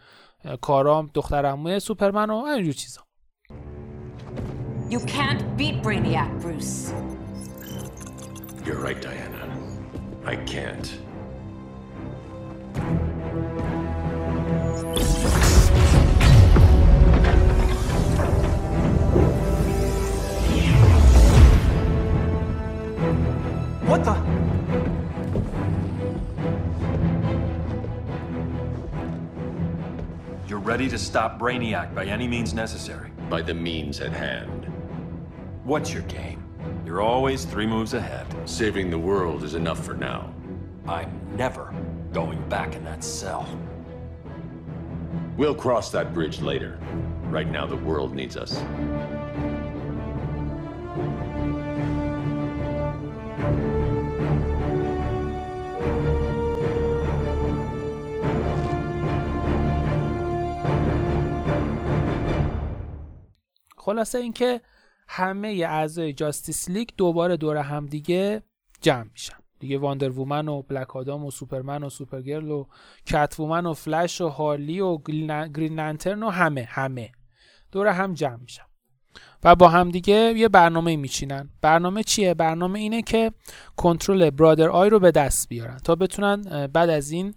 [0.61, 3.01] کارام دختر عموی سوپرمن و اینجور چیزا
[4.91, 6.93] You can't beat Brainiac, Bruce.
[8.65, 9.43] You're right, Diana.
[10.27, 10.87] I can't.
[23.89, 24.34] What the?
[30.65, 33.11] Ready to stop Brainiac by any means necessary.
[33.29, 34.65] By the means at hand.
[35.63, 36.43] What's your game?
[36.87, 38.27] You're always three moves ahead.
[38.49, 40.33] Saving the world is enough for now.
[40.89, 41.75] I'm never
[42.15, 43.47] going back in that cell.
[45.37, 46.79] We'll cross that bridge later.
[47.25, 48.63] Right now, the world needs us.
[63.85, 64.61] خلاصه اینکه
[65.09, 68.43] همه اعضای جاستیس لیگ دوباره دور هم دیگه
[68.81, 69.37] جمع میشن.
[69.59, 72.67] دیگه واندر وومن و بلک آدام و سوپرمن و سوپرگرل و
[73.07, 74.99] کت وومن و فلش و هارلی و
[75.55, 77.13] گرین لنترن و همه همه
[77.73, 78.65] دور هم جمع میشن.
[79.45, 81.51] و با هم دیگه یه برنامه میچینن.
[81.63, 83.33] برنامه چیه؟ برنامه اینه که
[83.77, 87.35] کنترل برادر آی رو به دست بیارن تا بتونن بعد از این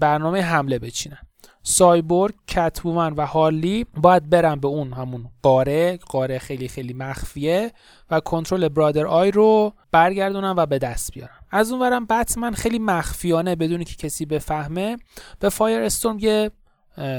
[0.00, 1.31] برنامه حمله بچینن.
[1.62, 7.72] سایبورگ کتومن و هارلی باید برن به اون همون غاره غاره خیلی خیلی مخفیه
[8.10, 11.34] و کنترل برادر آی رو برگردونن و به دست بیارن.
[11.50, 14.96] از اون ورم بتمن خیلی مخفیانه بدون که کسی بفهمه
[15.38, 16.50] به فایر استورم یه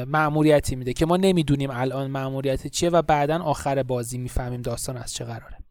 [0.08, 5.14] مأموریتی میده که ما نمی‌دونیم الان مأموریت چیه و بعدا آخر بازی می‌فهمیم داستان از
[5.14, 5.63] چه قراره.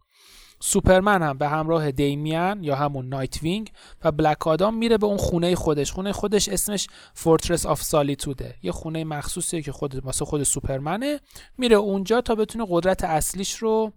[0.65, 3.73] سوپرمن هم به همراه دیمین یا همون نایت وینگ
[4.05, 5.93] و بلک آدام میره به اون خونه خودش.
[5.93, 8.55] خونه خودش اسمش Fortress of Solitude ه.
[8.63, 11.21] یه خونه مخصوصیه که خود واسه خود سوپرمنه.
[11.59, 13.93] میره اونجا تا بتونه قدرت اصلیش رو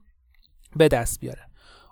[0.75, 1.41] به دست بیاره.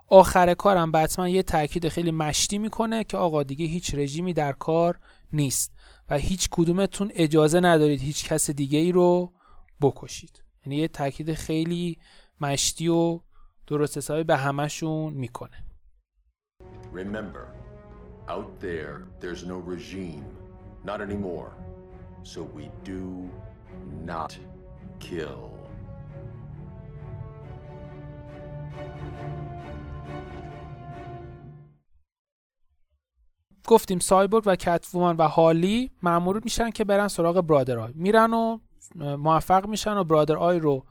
[0.07, 4.99] آخر کارم بتمن یه تاکید خیلی مشتی می‌کنه که آقا دیگه هیچ رژیمی در کار
[5.33, 5.71] نیست
[6.09, 9.33] و هیچ کدومتون اجازه ندارید هیچ کس دیگه ای رو
[9.81, 10.43] بکشید.
[10.65, 11.97] یعنی یه تاکید خیلی
[12.41, 13.19] مشتی و
[13.73, 15.63] درست حسابی به همشون می‌کنه
[16.93, 17.45] Remember,
[18.35, 20.25] out there, there's no regime.
[20.89, 21.51] Not anymore.
[22.31, 23.03] So we do
[24.11, 24.31] not
[24.99, 25.49] kill.
[33.67, 38.59] گفتیم سایبورگ و کتوومن و هالی معمول میشن که برن سراغ برادر آی میرن و
[38.95, 40.85] موفق میشن و Brother Eye رو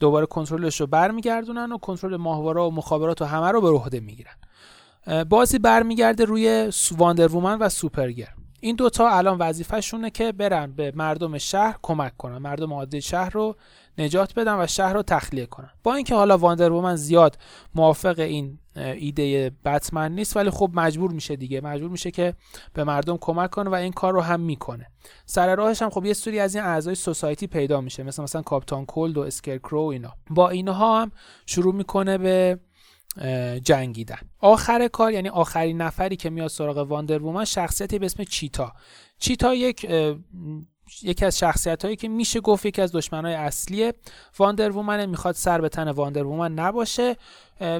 [0.00, 4.34] دوباره کنترلش رو برمیگردونن و کنترل ماهواره و مخابرات و همه رو به عهده می‌گیرن.
[5.24, 8.28] بازی برمیگرده روی واندر وومن و سوپرگرل
[8.60, 12.38] این دوتا الان وظیفهشونه که برن به مردم شهر کمک کنن.
[12.38, 13.56] مردم عادی شهر رو
[13.98, 15.70] نجات بدن و شهر رو تخلیه کنن.
[15.82, 17.38] با اینکه حالا واندر وومن زیاد
[17.74, 21.60] موافق این ایده بتمن نیست ولی خب مجبور میشه دیگه.
[21.60, 22.34] مجبور میشه که
[22.72, 24.86] به مردم کمک کنه و این کار رو هم می‌کنه.
[25.26, 28.86] سر راهش هم خب یه سری از این اعضای Society پیدا میشه مثل مثلا کاپتان
[28.86, 30.12] کولد و اسکرکرو اینا.
[30.30, 31.12] با اینها هم
[31.46, 32.58] شروع می‌کنه به
[33.64, 34.18] جنگیدن.
[34.38, 38.72] آخر کار یعنی آخرین نفری که میاد سراغ واندر وومن شخصیتی به اسم چیتا.
[39.18, 39.86] چیتا یک
[41.02, 43.92] یکی از شخصیت هایی که میشه گفت یکی از دشمنای اصلی
[44.38, 47.16] واندر وومن می‌خواد سر به تن واندر وومن نباشه.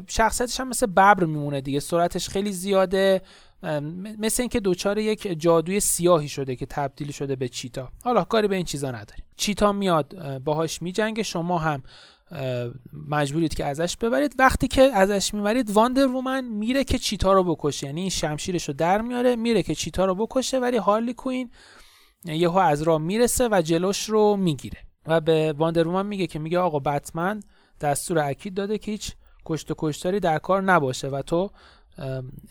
[0.06, 3.22] شخصیتش هم مثل ببر میمونه دیگه سرعتش خیلی زیاده.
[4.18, 7.88] مثل اینکه دچار یک جادوی سیاهی شده که تبدیل شده به چیتا.
[8.04, 9.24] حالا کاری به این چیزا نداریم.
[9.36, 11.82] چیتا میاد باهاش میجنگه شما هم
[13.08, 14.34] مجبورید که ازش ببرید.
[14.38, 17.86] وقتی که ازش می‌برید واندر وومن میره که چیتا رو بکشه.
[17.86, 21.50] یعنی این شمشیرش رو در میاره میره که چیتا رو بکشه ولی هارلی کوین
[22.36, 26.58] یهو از راه می‌رسه و جلوش رو می‌گیره و به واندر وومن میگه که میگه
[26.58, 27.40] آقا بتمن
[27.80, 29.12] دستور اکید داده که هیچ
[29.46, 31.50] کشت و کشتاری در کار نباشه و تو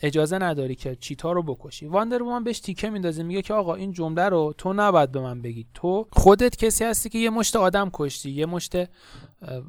[0.02, 1.86] اجازه نداری که چیتا رو بکشی.
[1.86, 5.42] واندر وومن بهش تیکه میندازه میگه که آقا این جمله رو تو نباید به من
[5.42, 5.66] بگی.
[5.74, 8.72] تو خودت کسی هستی که یه مشت آدم کشتی یه مشت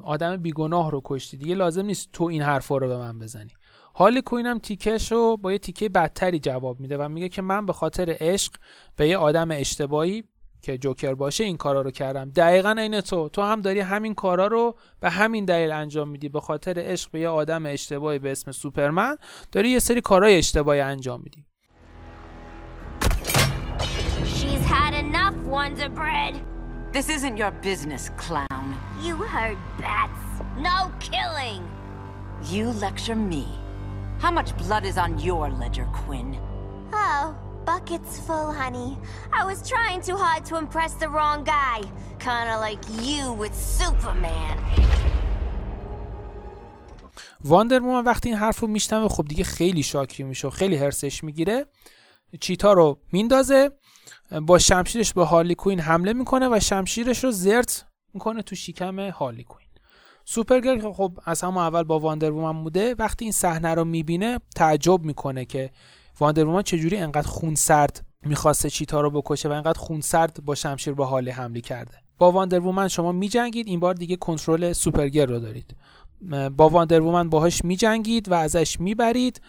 [0.03, 1.37] آدم بیگناه رو کشتی.
[1.37, 3.51] دیگه لازم نیست تو این حرفا رو به من بزنی.
[3.99, 7.73] حالی کوینم تیکش رو با یه تیکه بدتری جواب میده و میگه که من به
[7.73, 8.53] خاطر عشق
[8.95, 10.23] به یه آدم اشتباهی
[10.61, 14.47] که جوکر باشه این کارا رو کردم دقیقا عین تو تو هم داری همین کارا
[14.47, 18.51] رو به همین دلیل انجام میدی به خاطر عشق به یه آدم اشتباهی به اسم
[18.51, 19.17] سوپرمن
[19.51, 21.45] داری یه سری کارهای اشتباهی انجام میدی
[24.37, 26.33] She's had enough, Wonder Bread.
[26.93, 28.67] This isn't your business, clown.
[29.05, 30.23] You heard bats.
[30.69, 30.77] No
[31.09, 31.61] killing.
[32.51, 33.58] You lecture me.
[34.23, 36.29] How much blood is on your ledger, Quinn?
[36.93, 37.23] Oh,
[37.65, 38.91] buckets full, honey.
[39.39, 41.79] I was trying too hard to impress the wrong guy.
[42.27, 44.57] Kinda like you with Superman.
[47.43, 51.23] واندر وومن وقتی این حرف رو میشنوه خب دیگه خیلی شاکی میشه و خیلی حرصش
[51.23, 51.65] می‌گیره
[52.41, 53.71] چیتا رو میندازه
[54.41, 59.43] با شمشیرش به هارلی کوین حمله می‌کنه و شمشیرش رو زرت می‌کنه تو شکم هارلی
[59.43, 59.68] کوین
[60.31, 65.03] سوپرگرل خب از همون اول با واندر وومن بوده وقتی این صحنه رو می‌بینه تعجب
[65.03, 65.71] می‌کنه که
[66.19, 70.55] واندر وومن چجوری انقدر خون سرد می‌خواسته چیتا رو بکشه و انقدر خون سرد با
[70.55, 71.97] شمشیر به هارلی حمله کرده.
[72.17, 75.75] با واندر شما میجنگید این بار دیگه کنترل سوپرگرل رو دارید.
[76.57, 79.41] با واندر باهاش میجنگید و ازش می‌برید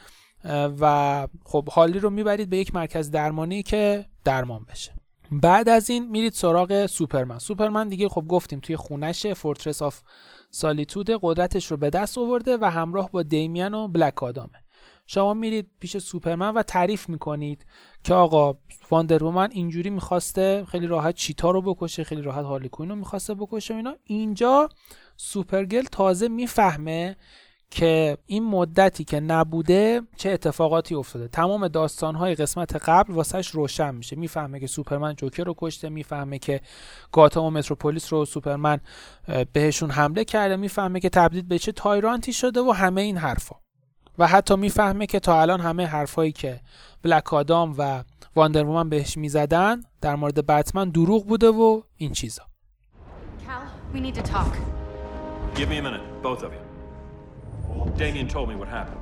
[0.80, 4.92] و خب هارلی رو می‌برید به یک مرکز درمانی که درمان بشه.
[5.32, 7.38] بعد از این میرید سراغ سوپرمن.
[7.38, 10.00] سوپرمن دیگه خب گفتیم توی خونش Fortress of
[10.50, 14.62] Solitude قدرتش رو به دست آورده و همراه با دیمین و بلک آدامه.
[15.06, 17.66] شما میرید پیش سوپرمن و تعریف می‌کنید
[18.04, 18.58] که آقا
[18.90, 23.74] واندرومن اینجوری می‌خواسته خیلی راحت چیتا رو بکشه خیلی راحت هارلی کوین رو می‌خواسته بکشه
[23.74, 23.96] اینا.
[24.04, 24.68] اینجا
[25.16, 27.16] سوپرگرل تازه می‌فهمه
[27.70, 34.16] که این مدتی که نبوده چه اتفاقاتی افتاده تمام داستانهای قسمت قبل واسهش روشن میشه
[34.16, 36.60] می‌فهمه که سوپرمن جوکر رو کشته می‌فهمه که
[37.12, 38.80] گاتام و متروپولیس رو سوپرمن
[39.52, 43.56] بهشون حمله کرده می‌فهمه که تبدیل به چه tyrant ی شده و همه این حرفا
[44.18, 46.60] و حتی می‌فهمه که تا الان همه حرفایی که
[47.02, 48.04] بلک آدام و
[48.36, 52.42] واندر وومن بهش می‌زدن در مورد بتمن دروغ بوده و این چیزا
[53.46, 54.52] Cal, we need to talk.
[55.58, 56.69] Give me a minute, both of you.
[57.96, 59.00] Damien told me what happened.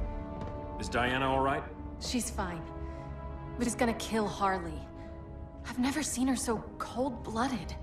[0.81, 1.63] Is Diana all right?
[2.01, 2.63] She's fine.
[3.57, 4.81] But he's gonna kill Harley.
[5.69, 7.75] I've never seen her so cold-blooded.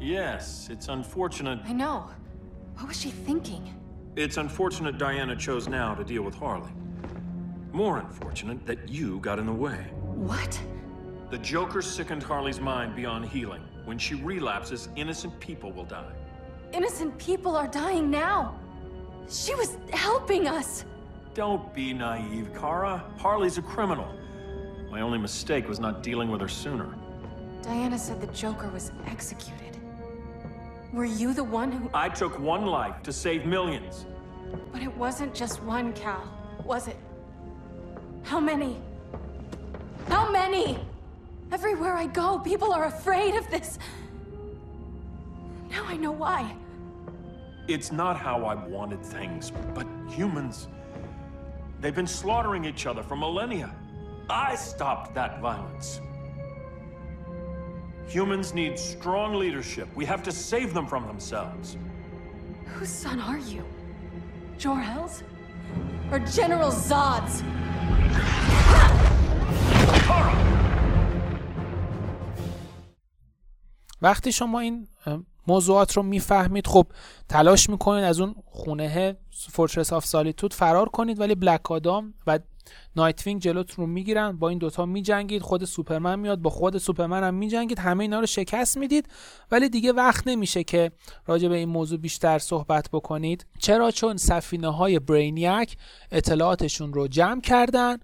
[0.00, 1.60] Yes, it's unfortunate.
[1.64, 2.08] I know.
[2.76, 3.74] What was she thinking?
[4.16, 6.70] It's unfortunate Diana chose now to deal with Harley.
[7.72, 9.86] More unfortunate that you got in the way.
[10.00, 10.60] What?
[11.30, 13.62] The Joker sickened Harley's mind beyond healing.
[13.84, 16.12] When she relapses, innocent people will die.
[16.72, 18.58] Innocent people are dying now.
[19.28, 20.84] She was helping us.
[21.34, 23.04] Don't be naive, Kara.
[23.18, 24.08] Harley's a criminal.
[24.90, 26.94] My only mistake was not dealing with her sooner.
[27.62, 29.76] Diana said the Joker was executed.
[30.92, 31.90] Were you the one who...
[31.92, 34.06] I took one life to save millions.
[34.70, 36.22] But it wasn't just one, Cal,
[36.64, 36.96] was it?
[38.22, 38.80] How many?
[40.08, 40.78] How many?
[41.50, 43.78] Everywhere I go, people are afraid of this.
[45.70, 46.54] Now I know why.
[47.67, 50.67] It's not how I wanted things, but humans.
[51.81, 53.75] They've been slaughtering each other for millennia.
[54.29, 56.01] I stopped that violence.
[58.07, 59.87] Humans need strong leadership.
[59.95, 61.77] We have to save them from themselves.
[62.65, 63.63] Whose son are you?
[64.57, 65.23] Jor-El's?
[66.11, 67.43] Or General Zod's?
[74.01, 74.87] وقتی شما این
[75.46, 76.66] موضوعات رو می‌فهمید.
[76.66, 76.86] خب
[77.28, 79.16] تلاش می‌کنید از اون خونه
[79.50, 82.38] Fortress of Solitude فرار کنید ولی بلک آدام و
[82.96, 84.32] نایت وینگ جلوتون رو می‌گیرن.
[84.32, 87.78] با این دوتا میجنگید خود سوپرمن میاد با خود سوپرمن هم میجنگید.
[87.78, 89.08] همه اینا رو شکست می‌دید
[89.50, 90.92] ولی دیگه وقت نمیشه که
[91.26, 93.46] راجع به این موضوع بیشتر صحبت بکنید.
[93.58, 95.76] چرا؟ چون سفینه های برینیک
[96.10, 97.98] اطلاعاتشون رو جمع کردن.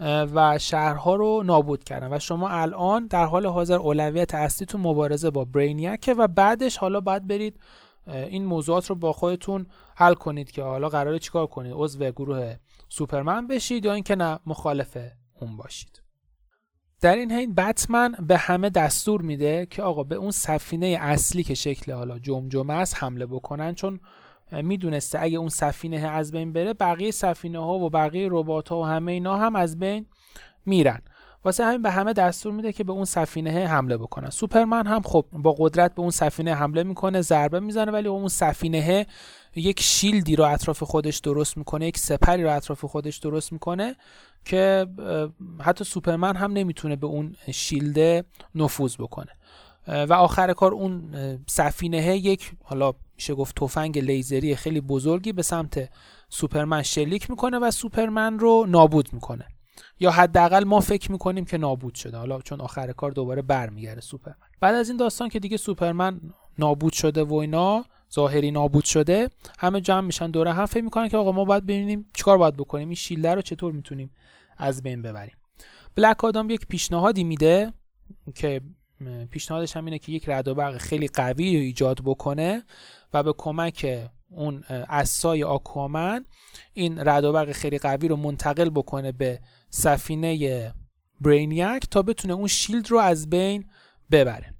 [0.00, 2.12] و شهرها رو نابود کردن.
[2.12, 7.26] و شما الان در حال حاضر اولویت اصلیتون مبارزه با برینیکه و بعدش حالا باید
[7.26, 7.60] برید
[8.06, 9.66] این موضوعات رو با خودتون
[9.96, 12.56] حل کنید که حالا قراره چیکار کنید؟ عضو گروه
[12.88, 14.98] سوپرمن بشید یا اینکه نه مخالف
[15.40, 16.02] اون باشید.
[17.00, 21.54] در این حین بتمن به همه دستور میده که آقا به اون سفینه اصلی که
[21.54, 24.00] شکل حالا جمجمه است حمله بکنن چون
[24.52, 28.84] می‌دونسته اگه اون سفینه از بین بره بقیه سفینه ها و بقیه ربات ها و
[28.84, 30.06] همه اینا هم از بین
[30.66, 31.02] میرن.
[31.44, 34.30] واسه همین به همه دستور میده که به اون سفینه حمله بکنن.
[34.30, 39.06] سوپرمن هم خب با قدرت به اون سفینه حمله می‌کنه ضربه می‌زنه ولی اون سفینه
[39.56, 43.96] یک شیلدی رو اطراف خودش درست می‌کنه یک سپری رو اطراف خودش درست می‌کنه
[44.44, 44.86] که
[45.60, 48.24] حتی سوپرمن هم نمی‌تونه به اون شیلده
[48.54, 49.30] نفوذ بکنه.
[49.88, 51.14] و آخر کار اون
[51.46, 55.90] سفینه یک حالا میشه گفت تفنگ لیزری خیلی بزرگی به سمت
[56.28, 59.46] سوپرمن شلیک می‌کنه و سوپرمن رو نابود می‌کنه.
[60.00, 62.16] یا حداقل ما فکر می‌کنیم که نابود شده.
[62.16, 64.36] حالا چون آخر کار دوباره برمیگرده سوپرمن.
[64.60, 66.20] بعد از این داستان که دیگه سوپرمن
[66.58, 71.16] نابود شده و اینا ظاهری نابود شده همه جمع میشن دوره هم فکر می‌کنن که
[71.16, 74.10] آقا ما باید ببینیم چیکار باید بکنیم این شیلده رو چطور می‌تونیم
[74.56, 75.36] از بین ببریم.
[75.94, 77.72] بلک آدام یک پیشنهادی میده
[78.34, 78.60] که
[79.30, 82.64] پیشنهادش هم اینه که یک رد و برق خیلی قوی رو ایجاد بکنه
[83.12, 86.24] و به کمک اون اسای آکوامن
[86.72, 89.40] این رد و برق خیلی قوی رو منتقل بکنه به
[89.70, 90.74] سفینه
[91.20, 93.64] برینیک تا بتونه اون شیلد رو از بین
[94.10, 94.54] ببره.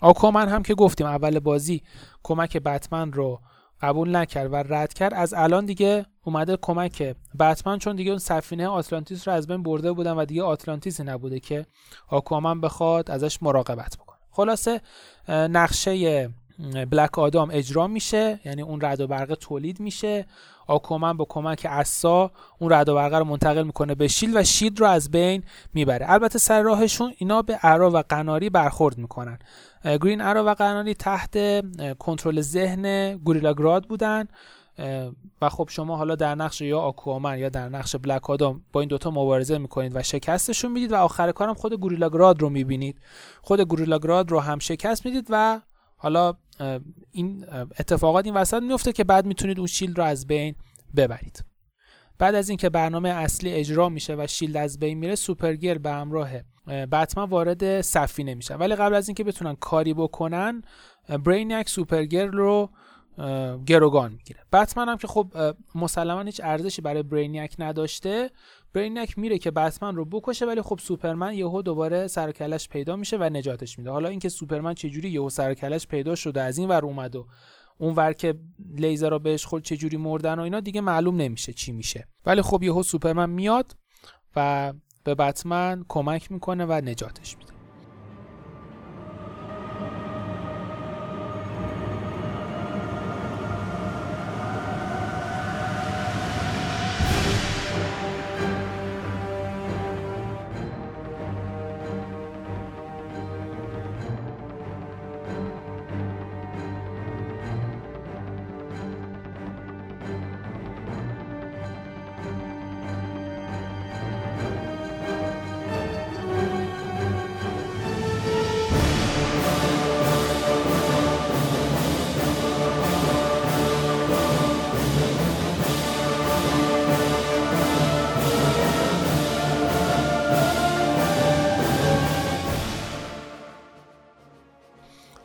[0.00, 1.82] آکوامن هم که گفتیم اول بازی
[2.22, 3.40] کمک بتمن رو
[3.80, 5.14] قبول نکرد و رد کرد.
[5.14, 9.92] از الان دیگه اومده کمک بتمن چون دیگه اون سفینه آتلانتیس رو از بین برده
[9.92, 11.66] بودن و دیگه آتلانتیسی نبوده که
[12.08, 14.18] آکوامن بخواد ازش مراقبت بکنه.
[14.30, 14.80] خلاصه
[15.28, 16.30] نقشه
[16.90, 20.26] بلک آدام اجرا میشه یعنی اون رد و برق تولید میشه.
[20.66, 24.76] آکومن با کمک اسا اون رد و برق رو منتقل می‌کنه به شیل و شیل
[24.76, 25.42] رو از بین
[25.74, 26.12] می‌بره.
[26.12, 29.38] البته سر راهشون اینا به ارا و قناری برخورد می‌کنن.
[29.84, 31.38] گرین ارا و قناری تحت
[31.98, 34.28] کنترل ذهن گوریلا گراد بودن.
[35.42, 38.88] و خب شما حالا در نقش یا آکوامن یا در نقش بلک آدام با این
[38.88, 42.98] دوتا مبارزه می‌کنید و شکستشون می‌دید و آخر کارم خود گوریلا گراد رو می‌بینید.
[43.42, 45.60] خود گوریلا گراد رو هم شکست می‌دید و
[45.96, 46.34] حالا
[47.10, 47.46] این
[47.78, 50.54] اتفاقات این وسط میفته که بعد می‌تونید اون شیلد رو از بین
[50.96, 51.44] ببرید.
[52.18, 56.30] بعد از اینکه برنامه اصلی اجرا میشه و shield از بین میره سوپرگرل به همراه
[56.66, 60.62] بتمن وارد سفینه میشه ولی قبل از اینکه بتونن کاری بکنن
[61.24, 62.70] برینیاک سوپرگرل رو
[63.66, 64.40] گروگان می‌گیره.
[64.52, 65.32] بتمن هم که خب
[65.74, 68.30] مسلما هیچ ارزشی برای برینیاک نداشته.
[68.74, 72.96] برینیاک میره که بتمن رو بکشه ولی خب سوپرمن یهو دوباره سر و کلش پیدا
[72.96, 73.90] میشه و نجاتش میده.
[73.90, 77.26] حالا اینکه سوپرمن چجوری یهو سر و کلش پیدا شده از این ور اومد و
[77.78, 78.34] اون ور که
[78.76, 82.08] لیزر رو بهش خود چجوری مردن و اینا دیگه معلوم نمیشه چی میشه.
[82.26, 83.76] ولی خب یهو سوپرمن میاد
[84.36, 84.72] و
[85.04, 87.53] به بتمن کمک می‌کنه و نجاتش میده.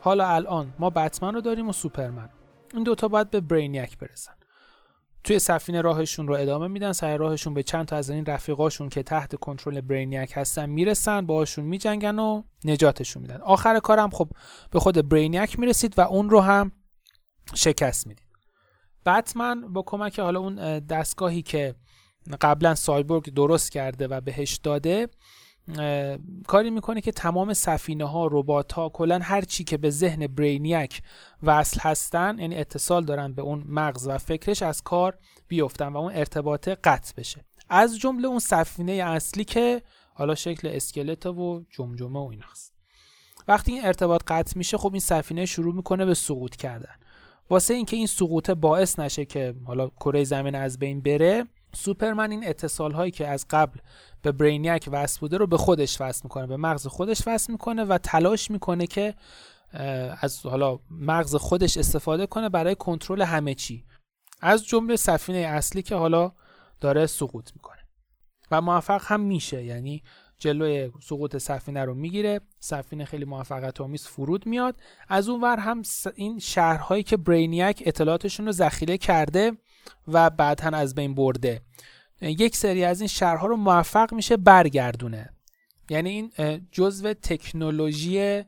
[0.09, 2.29] حالا الان ما بتمن رو داریم و سوپرمن.
[2.73, 4.33] این دوتا باید به برینیک برسن.
[5.23, 9.03] توی سفینه راهشون رو ادامه میدن سر راهشون به چند تا از این رفیقاشون که
[9.03, 13.41] تحت کنترل برینیک هستن می‌رسن باهاشون میجنگن و نجاتشون میدن.
[13.41, 14.29] آخر کارم خب
[14.71, 16.71] به خود برینیک می‌رسید و اون رو هم
[17.55, 18.27] شکست می‌دید.
[19.05, 21.75] بتمن با کمک حالا اون دستگاهی که
[22.41, 25.07] قبلا سایبورگ درست کرده و بهش داده
[26.47, 31.01] کاری می‌کنه که تمام سفینه ها ربات ها کلا هر چی که به ذهن برینیک
[31.43, 35.17] وصل هستن یعنی اتصال دارن به اون مغز و فکرش از کار
[35.47, 37.45] بیفتن و اون ارتباط قطع بشه.
[37.69, 39.81] از جمله اون سفینه اصلی که
[40.13, 42.73] حالا شکل اسکلت و جمجمه و ایناست
[43.47, 46.95] وقتی این ارتباط قطع میشه خب این سفینه شروع می‌کنه به سقوط کردن.
[47.49, 51.45] واسه اینکه این سقوط باعث نشه که حالا کره زمین از بین بره
[51.75, 53.79] سوپرمن این اتصال هایی که از قبل
[54.21, 57.97] به برینیک وصل بوده رو به خودش وصل می‌کنه به مغز خودش وصل می‌کنه و
[57.97, 59.15] تلاش می‌کنه که
[60.21, 63.85] از حالا مغز خودش استفاده کنه برای کنترل همه چی.
[64.41, 66.31] از جمله سفینه اصلی که حالا
[66.81, 67.79] داره سقوط می‌کنه.
[68.51, 70.03] و موفق هم میشه یعنی
[70.37, 72.41] جلوی سقوط سفینه رو می‌گیره.
[72.59, 74.75] سفینه خیلی موفقیت آمیز فرود میاد.
[75.07, 75.81] از اون ور هم
[76.15, 79.51] این شهرهایی که برینیک اطلاعاتشون رو ذخیره کرده
[80.07, 81.61] و بعدا از بین برده.
[82.21, 85.29] یک سری از این شهرها رو موفق میشه برگردونه.
[85.89, 86.31] یعنی این
[86.71, 88.43] جزو تکنولوژی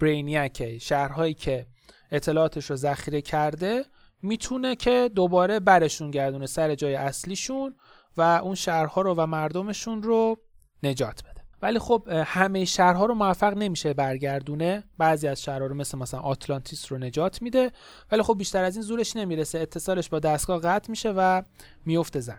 [0.00, 0.78] برینیکه.
[0.78, 1.66] شهرهایی که
[2.10, 3.84] اطلاعاتش رو ذخیره کرده
[4.22, 7.76] می‌تونه که دوباره برشون گردونه سر جای اصلیشون
[8.16, 10.36] و اون شهرها رو و مردمشون رو
[10.82, 11.29] نجات بده.
[11.62, 14.84] ولی خب همه شهرها رو موفق نمیشه برگردونه.
[14.98, 17.72] بعضی از شهرها رو مثل مثلا آتلانتیس رو نجات میده
[18.12, 19.58] ولی خب بیشتر از این زورش نمی‌رسه.
[19.58, 21.42] اتصالش با دستگاه قطع میشه و
[21.86, 22.38] میفته زن.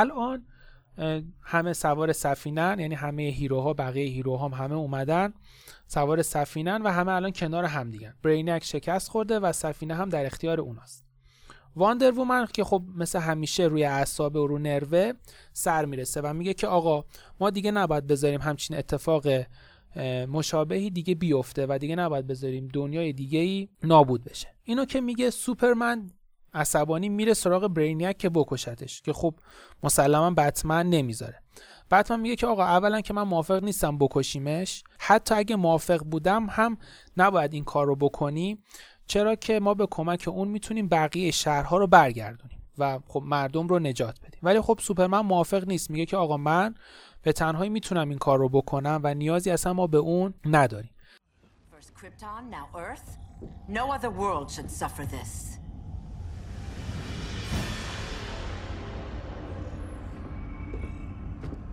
[0.00, 0.46] الان
[1.42, 5.32] همه سوار سفینن یعنی همه هیروها بقیه هیروها هم همه اومدن
[5.86, 10.26] سوار سفینن و همه الان کنار هم دیگن برینک شکست خورده و سفینه هم در
[10.26, 11.04] اختیار اوناست.
[11.76, 15.12] واندر وومن که خب مثل همیشه روی اعصاب و رو نروه
[15.52, 17.04] سر می‌رسه و میگه که آقا
[17.40, 19.26] ما دیگه نباید بذاریم همچین اتفاق
[20.28, 24.48] مشابهی دیگه بیفته و دیگه نباید بذاریم دنیای دیگه ای نابود بشه.
[24.64, 26.10] اینو که میگه سوپرمن
[26.54, 29.34] عصبانی میره سراغ برینیک که بکشتش که خب
[29.82, 31.42] مسلما بتمن نمی‌ذاره.
[31.90, 36.78] بتمن میگه که آقا اولا که من موافق نیستم بکشیمش حتی اگه موافق بودم هم
[37.16, 38.58] نباید این کار رو بکنی
[39.06, 43.78] چرا که ما به کمک اون می‌تونیم بقیه شهرها رو برگردونیم و خب مردم رو
[43.78, 44.40] نجات بدیم.
[44.42, 46.74] ولی خب سوپرمن موافق نیست میگه که آقا من
[47.22, 50.90] به تنهایی می‌تونم این کار رو بکنم و نیازی اصلا ما به اون نداریم.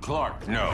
[0.08, 0.74] Clark, no.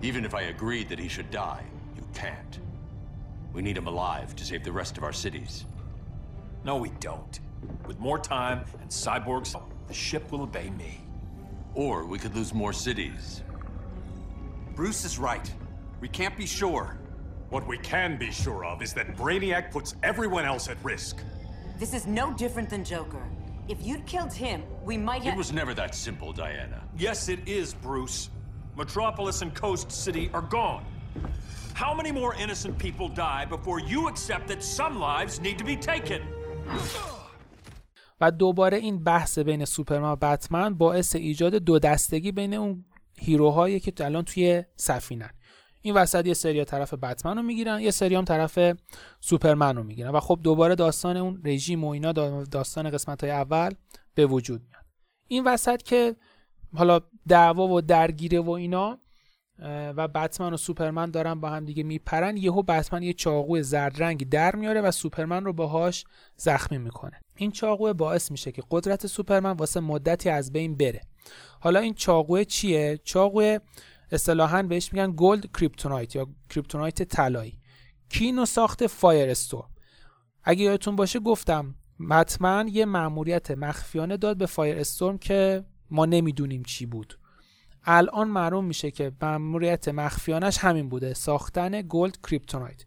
[0.00, 1.64] Even if I agreed that he should die,
[1.96, 2.60] you can't.
[3.52, 5.66] We need him alive to save the rest of our cities.
[6.62, 7.40] No, we don't.
[7.84, 11.00] With more time and cyborgs, the ship will obey me.
[11.74, 13.42] Or we could lose more cities.
[14.76, 15.52] Bruce is right.
[16.00, 16.96] We can't be sure.
[17.48, 21.16] What we can be sure of is that Brainiac puts everyone else at risk.
[21.81, 23.23] This is no different than Joker.
[23.73, 24.59] If you'd killed him,
[24.89, 26.79] we might have- It was never that simple, Diana.
[27.07, 28.17] Yes, it is, Bruce.
[28.83, 30.83] Metropolis and Coast City are gone.
[31.81, 35.77] How many more innocent people die before you accept that some lives need to be
[35.93, 36.21] taken?
[38.21, 42.85] و دوباره این بحث بین سوپرمن و بتمن باعث ایجاد دو دستگی بین اون
[43.19, 45.29] هیروهایی که الان توی سفینن
[45.82, 48.58] این وسط یه سری طرف بتمن رو می‌گیرن یه سری هم طرف
[49.20, 50.10] سوپرمن رو می‌گیرن.
[50.10, 52.12] و خب دوباره داستان اون رژیم و اینا
[52.44, 53.70] داستان قسمت های اول
[54.14, 54.84] به وجود میاد.
[55.28, 56.16] این وسط که
[56.76, 58.98] حالا دعوا و درگیریه و اینا
[59.96, 64.24] و بتمن و سوپرمن دارن با هم دیگه میپرن یهو بتمن یه چاقوی زرد رنگی
[64.24, 66.04] در میاره و سوپرمن رو باهاش
[66.36, 67.20] زخمی می‌کنه.
[67.36, 71.00] این چاقو باعث میشه که قدرت سوپرمن واسه مدتی از بین بره.
[71.60, 73.58] حالا این چاقو چیه؟ چاقو
[74.10, 77.58] اصطلاحا بهش میگن gold kryptonite یا kryptonite طلایی.
[78.08, 79.64] کی ساخت فایر استورم
[80.44, 81.74] اگه یادتون باشه گفتم
[82.10, 87.18] حتما یه مأموریت مخفیانه داد به فایر استورم که ما نمی‌دونیم چی بود.
[87.84, 92.84] الان معلوم میشه که مأموریت مخفیانش همین بوده ساختن gold kryptonite.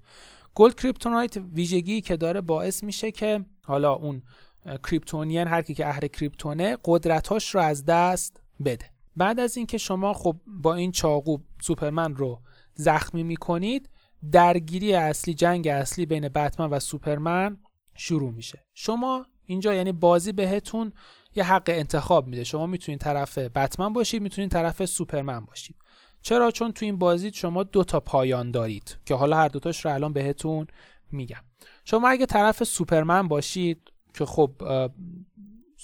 [0.56, 4.22] gold kryptonite ویژگی که داره باعث میشه که حالا اون
[4.66, 8.93] Kryptonian هر کی که اهل کریپتونه قدرتاش رو از دست بده.
[9.16, 12.42] بعد از اینکه شما خب با این چاقو سوپرمن رو
[12.74, 13.90] زخمی می‌کنید
[14.32, 17.58] درگیری اصلی جنگ اصلی بین بتمن و سوپرمن
[17.96, 18.66] شروع میشه.
[18.74, 20.94] شما اینجا یعنی بازی بهتون
[21.36, 22.44] یه حق انتخاب میده.
[22.44, 25.76] شما می‌تونید طرف بتمن باشید می‌تونید طرف سوپرمن باشید.
[26.22, 29.94] چرا؟ چون تو این بازی شما دو تا پایان دارید که حالا هر دوتاش رو
[29.94, 30.68] الان بهتون
[31.12, 31.42] میگم.
[31.86, 34.52] شما اگه طرف سوپرمن باشید که خب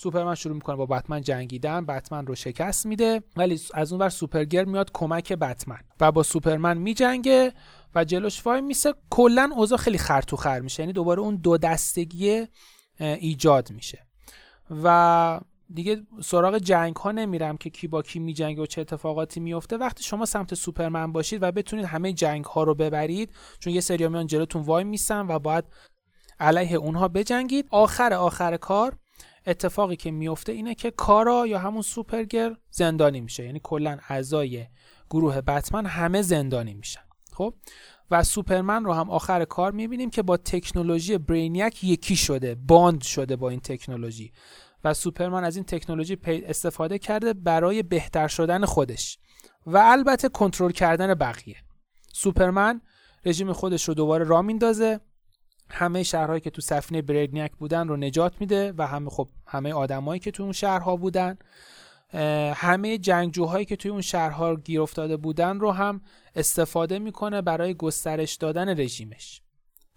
[0.01, 4.65] سوپرمن شروع می‌کنه با بتمن جنگیدن بتمن رو شکست میده ولی از اون ور سوپرگر
[4.65, 7.53] میاد کمک بتمن و با سوپرمن میجنگه
[7.95, 8.93] و جلوش وای میسه.
[9.09, 12.47] کلا اوضاع خیلی خرطو خر میشه یعنی دوباره اون دو دستگی
[12.99, 14.07] ایجاد میشه.
[14.83, 15.39] و
[15.73, 20.03] دیگه سراغ جنگ ها نمیرم که کی با کی میجنگه و چه اتفاقاتی میفته وقتی
[20.03, 24.27] شما سمت سوپرمن باشید و بتونید همه جنگ ها رو ببرید چون یه سری میان
[24.27, 25.65] جلوتون وای میسن و باید
[26.39, 27.67] علیه اونها بجنگید.
[27.71, 28.97] آخر آخر کار
[29.47, 33.45] اتفاقی که میفته اینه که کارا یا همون سوپرگر زندانی میشه.
[33.45, 34.67] یعنی کلا اعضای
[35.09, 37.01] گروه بتمن همه زندانی میشن.
[37.33, 37.53] خب؟
[38.11, 43.35] و سوپرمن رو هم آخر کار می‌بینیم که با تکنولوژی برینیک یکی شده باند شده
[43.35, 44.31] با این تکنولوژی.
[44.83, 49.19] و سوپرمن از این تکنولوژی استفاده کرده برای بهتر شدن خودش.
[49.65, 51.57] و البته کنترل کردن بقیه.
[52.13, 52.81] سوپرمن
[53.25, 54.99] رژیم خودش رو دوباره را میندازه.
[55.71, 60.19] همه شهرهایی که تو سفینه برینیک بودن رو نجات میده و همه خب همه آدمایی
[60.19, 61.37] که تو اون شهرها بودن
[62.53, 66.01] همه جنگجوهایی که توی اون شهرها گیر افتاده بودن رو هم
[66.35, 69.41] استفاده می‌کنه برای گسترش دادن رژیمش.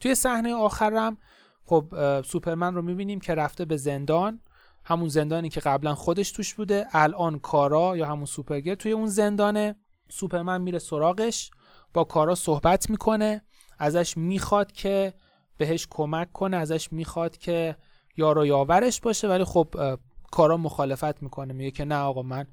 [0.01, 1.16] توی صحنه آخرم
[1.64, 4.41] خب سوپرمن رو می‌بینیم که رفته به زندان.
[4.85, 9.77] همون زندانی که قبلا خودش توش بوده الان کارا یا همون سوپرگر توی اون زندانه.
[10.11, 11.51] سوپرمن میره سراغش
[11.95, 13.43] با کارا صحبت می‌کنه
[13.79, 15.14] ازش می‌خواد که
[15.57, 17.76] بهش کمک کنه ازش می‌خواد که
[18.16, 19.98] یار و یاورش باشه ولی خب
[20.30, 21.53] کارا مخالفت می‌کنه.
[21.53, 22.46] میگه که نه آقا من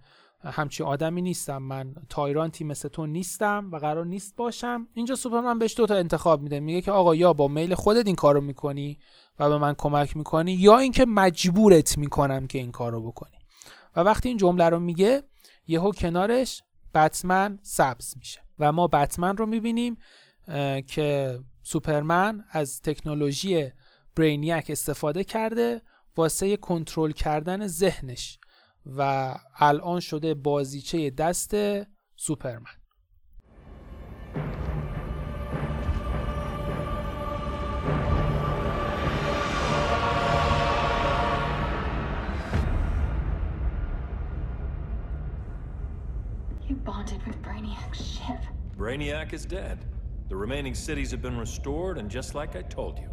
[0.43, 1.57] همچی آدمی نیستم.
[1.57, 4.87] من تایرانتی مثل تو نیستم و قرار نیست باشم.
[4.93, 6.59] اینجا سوپرمن بهش دو تا انتخاب میده.
[6.59, 8.99] میگه که آقا یا با میل خودت این کارو می‌کنی
[9.39, 13.37] و به من کمک می‌کنی یا اینکه مجبورت می‌کنم که این کارو بکنی.
[13.95, 15.23] و وقتی این جمله رو میگه
[15.67, 18.39] یهو کنارش بتمن سبز میشه.
[18.59, 19.97] و ما بتمن رو می‌بینیم
[20.87, 23.71] که سوپرمن از تکنولوژی
[24.15, 25.81] برینیک استفاده کرده
[26.17, 28.39] واسه کنترل کردن ذهنش
[28.85, 31.55] و الان شده بازیچه دست
[32.15, 32.71] سوپرمن
[46.69, 48.41] You bonded with Brainiac's ship.
[48.77, 49.79] Brainiac is dead.
[50.29, 53.09] The remaining cities have been restored, and just like I told you,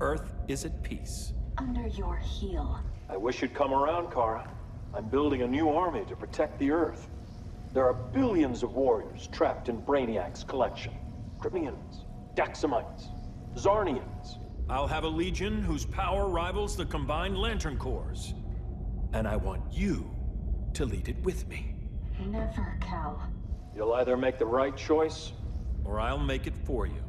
[0.00, 1.32] Earth is at peace.
[1.58, 2.82] Under your heel.
[3.08, 4.50] I wish you'd come around, Kara.
[4.92, 7.08] I'm building a new army to protect the Earth.
[7.72, 10.92] There are billions of warriors trapped in Brainiac's collection.
[11.38, 12.04] Kryptonians,
[12.34, 13.10] Daxamites,
[13.54, 14.38] Zarnians.
[14.68, 18.34] I'll have a legion whose power rivals the combined Lantern Corps.
[19.12, 20.10] And I want you
[20.74, 21.76] to lead it with me.
[22.26, 23.22] Never, Cal.
[23.76, 25.32] You'll either make the right choice,
[25.86, 27.02] or I'll make it for you.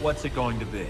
[0.00, 0.86] What's it going to be?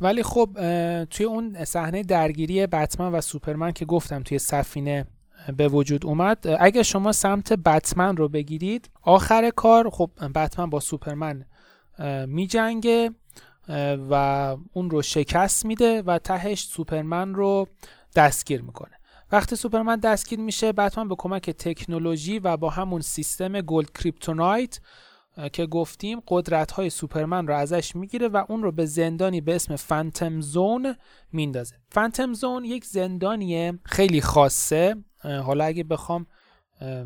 [0.00, 0.50] ولی خب
[1.04, 5.06] توی اون صحنه درگیری بتمن و سوپرمن که گفتم توی سفینه
[5.56, 6.56] به وجود اومد.
[6.60, 11.44] اگه شما سمت بتمن رو بگیرید آخر کار خب بتمن با سوپرمن
[12.26, 13.10] می جنگه
[14.10, 14.14] و
[14.72, 17.68] اون رو شکست میده و تهش سوپرمن رو
[18.16, 18.92] دستگیر می‌کنه.
[19.32, 24.80] وقتی سوپرمن دستگیر میشه بتمن به کمک تکنولوژی و با همون سیستم gold kryptonite
[25.52, 29.76] که گفتیم قدرت های سوپرمن رو ازش می‌گیره و اون رو به زندانی به اسم
[29.76, 30.96] فانتم زون
[31.32, 31.76] میندازه.
[31.90, 34.96] فانتم زون یک زندانیه خیلی خاصه.
[35.22, 36.26] حالا اگه بخوام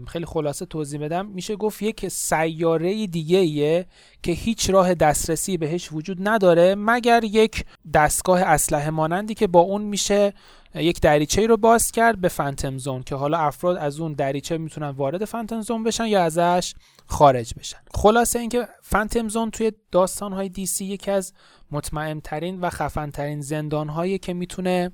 [0.08, 1.26] خیلی خلاصه توضیح بدم.
[1.26, 3.86] میشه گفت یک سیاره دیگه ایه
[4.22, 7.64] که هیچ راه دسترسی بهش وجود نداره مگر یک
[7.94, 10.32] دستگاه اسلحه مانندی که با اون میشه
[10.74, 14.88] یک دریچه رو باز کرد به فانتم زون که حالا افراد از اون دریچه می‌تونن
[14.88, 16.74] وارد فانتم زون بشن یا ازش
[17.06, 17.78] خارج بشن.
[17.94, 21.32] خلاصه اینکه فانتم زون توی داستان های دی سی یکی از
[21.70, 24.92] مطمئن ترین و خفن ترین زندان هایی که می‌تونه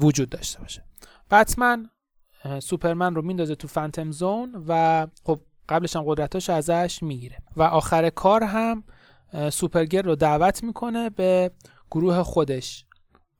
[0.00, 0.84] وجود داشته باشه.
[1.30, 1.90] بتمن
[2.62, 8.10] سوپرمن رو میندازه تو فانتم زون و خب قبلش هم قدرتاش ازش می‌گیره و آخر
[8.10, 8.84] کار هم
[9.50, 11.50] سوپرگر رو دعوت می‌کنه به
[11.90, 12.84] گروه خودش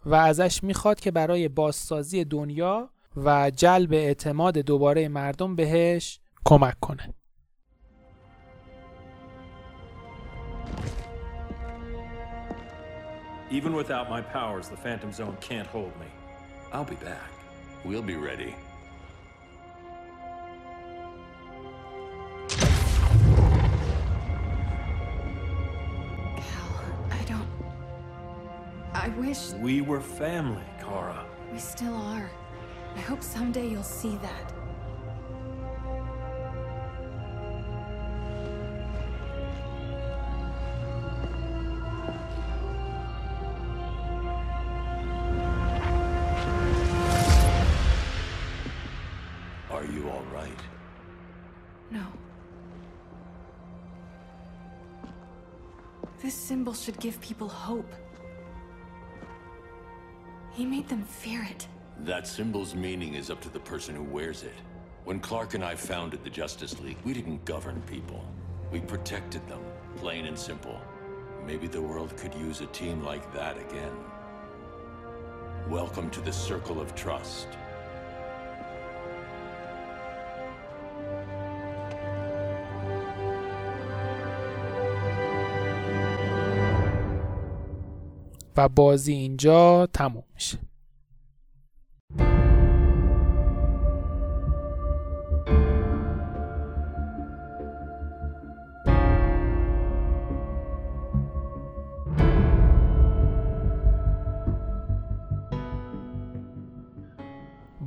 [0.07, 7.15] و ازش می‌خواد که برای بازسازی دنیا و جلب اعتماد دوباره مردم بهش کمک کنه
[13.51, 16.07] Even without my powers, the Phantom Zone can't hold me.
[16.73, 17.33] I'll be back.
[17.85, 18.55] We'll be ready.
[28.93, 29.53] I wish.
[29.53, 31.25] We were family, Kara.
[31.53, 32.31] We still are.
[32.97, 34.53] I hope someday you'll see that.
[49.71, 50.61] Are you all right?
[51.91, 52.05] No.
[56.21, 57.91] This symbol should give people hope.
[60.61, 61.67] He made them fear it.
[62.01, 64.53] That symbol's meaning is up to the person who wears it.
[65.05, 68.23] When Clark and I founded the Justice League, we didn't govern people.
[68.71, 69.63] We protected them,
[69.97, 70.79] plain and simple.
[71.47, 73.97] Maybe the world could use a team like that again.
[75.71, 77.49] Welcome to the Circle of Trust.
[88.69, 90.59] بازی اینجا تموم میشه.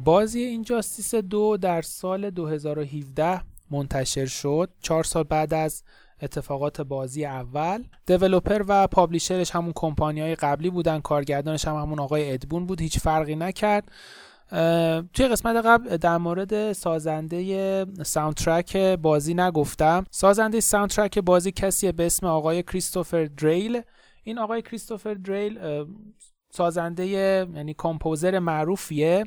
[0.03, 4.69] بازی این جاستیس دو در سال 2017 منتشر شد.
[4.81, 5.83] چهار سال بعد از
[6.23, 7.83] اتفاقات بازی اول.
[8.05, 10.99] developer و publisher ش همون کمپانی های قبلی بودن.
[10.99, 12.81] کارگردانش هم همون آقای ادبون بود.
[12.81, 13.91] هیچ فرقی نکرد.
[15.13, 20.05] توی قسمت قبل در مورد سازنده soundtrack بازی نگفتم.
[20.11, 23.81] سازنده soundtrack بازی کسیه به اسم آقای کریستوفر دریل.
[24.23, 25.59] این آقای کریستوفر دریل
[26.51, 29.25] سازنده یعنی composer معروفیه.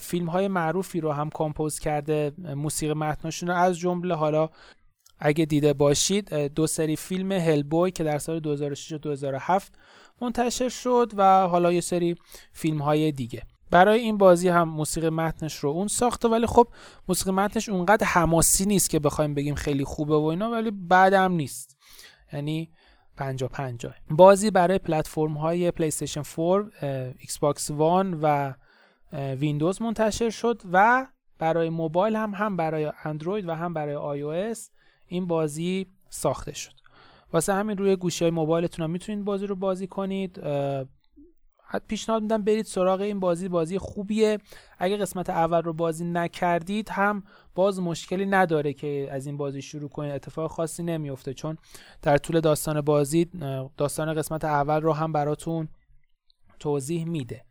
[0.00, 2.32] فیلم های معروفی رو هم compose کرده.
[2.38, 4.48] موسیقی متنشون رو از جمله حالا
[5.18, 9.72] اگه دیده باشید دو سری فیلم هلبوی که در سال 2006 و 2007
[10.20, 12.16] منتشر شد و حالا یه سری
[12.52, 13.42] فیلم های دیگه.
[13.70, 16.68] برای این بازی هم موسیقی متنش رو اون ساخته ولی خب
[17.08, 21.76] موسیقی متنش اونقدر حماسی نیست که بخوایم بگیم خیلی خوبه و اینا ولی بدم نیست.
[22.32, 22.70] یعنی
[23.16, 26.70] 50 50 بازی برای پلتفرم های پلی استیشن 4
[27.18, 28.54] ایکس باکس وان و
[29.12, 31.06] ویندوز منتشر شد و
[31.38, 34.70] برای موبایل هم هم برای اندروید و هم برای آی او اس
[35.06, 36.72] این بازی ساخته شد.
[37.32, 40.40] واسه همین روی گوشی های موبایلتون هم می‌تونید بازی رو بازی کنید.
[41.88, 43.48] پیشنهاد میدم برید سراغ این بازی.
[43.48, 44.38] بازی خوبیه.
[44.78, 47.22] اگه قسمت اول رو بازی نکردید هم
[47.54, 50.12] باز مشکلی نداره که از این بازی شروع کنید.
[50.12, 51.58] اتفاق خاصی نمیفته چون
[52.02, 53.30] در طول داستان بازی
[53.76, 55.68] داستان قسمت اول رو هم براتون
[56.58, 57.44] توضیح میده.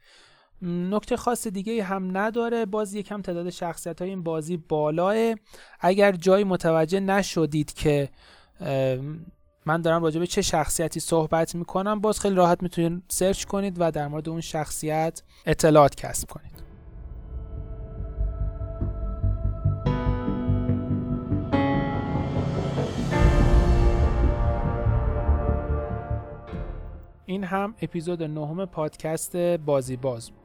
[0.65, 2.65] نکته خاص دیگه هم نداره.
[2.65, 5.35] باز یکم تعداد شخصیت های این بازی بالاه
[5.79, 8.09] اگر جایی متوجه نشدید که
[9.65, 13.91] من دارم راجع به چه شخصیتی صحبت می‌کنم باز خیلی راحت می‌تونید سرچ کنید و
[13.91, 16.55] در مورد اون شخصیت اطلاعات کسب کنید.
[27.27, 30.44] این هم اپیزود نهم پادکست بازی باز بود.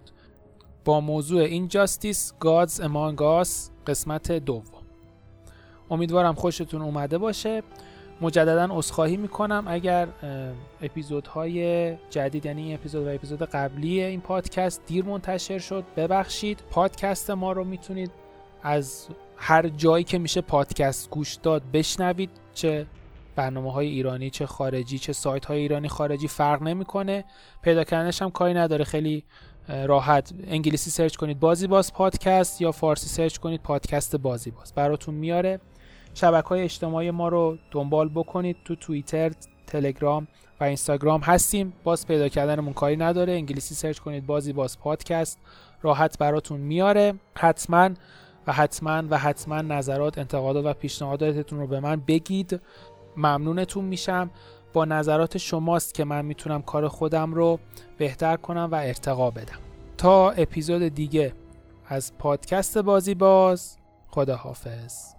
[0.85, 4.83] با موضوع این جاستیس گادز امانگاس قسمت دوم.
[5.91, 7.63] امیدوارم خوشتون اومده باشه.
[8.21, 10.09] مجددا عذرخواهی می‌کنم اگر
[10.83, 16.65] اپیزودهای جدید یعنی این اپیزود و اپیزود قبلی این پادکست دیر منتشر شد ببخشید.
[16.71, 18.11] پادکست ما رو می‌تونید
[18.63, 22.31] از هر جایی که میشه پادکست گوش داد بشنوید.
[22.55, 22.87] چه
[23.37, 27.25] برنامه های ایرانی چه خارجی چه سایت های ایرانی خارجی فرق نمی‌کنه.
[27.63, 28.85] پیدا کردنش هم کاری نداره.
[28.85, 29.25] خیلی
[29.69, 34.73] راحت انگلیسی search کنید بازی باز پادکست یا فارسی search کنید پادکست بازی باز.
[34.75, 35.61] براتون میاره.
[36.15, 38.57] شبکه های اجتماعی ما رو دنبال بکنید.
[38.65, 39.31] تو توییتر
[39.67, 40.29] تلگرام
[40.61, 41.73] و اینستاگرام هستیم.
[41.85, 43.33] باز پیدا کردنمون کاری نداره.
[43.33, 45.39] انگلیسی search کنید بازی باز پادکست.
[45.83, 47.15] راحت براتون میاره.
[47.35, 47.91] حتما
[48.47, 52.61] و حتما و حتما نظرات انتقادات و پیشنهاداتتون رو به من بگید.
[53.17, 54.31] ممنونتون میشم.
[54.73, 57.59] با نظرات شماست که من می‌تونم کار خودم رو
[57.99, 59.59] بهتر کنم و ارتقا بدم.
[59.99, 61.33] تا اپیزود دیگه
[61.87, 63.77] از پادکست بازی باز
[64.09, 65.15] خداحافظ.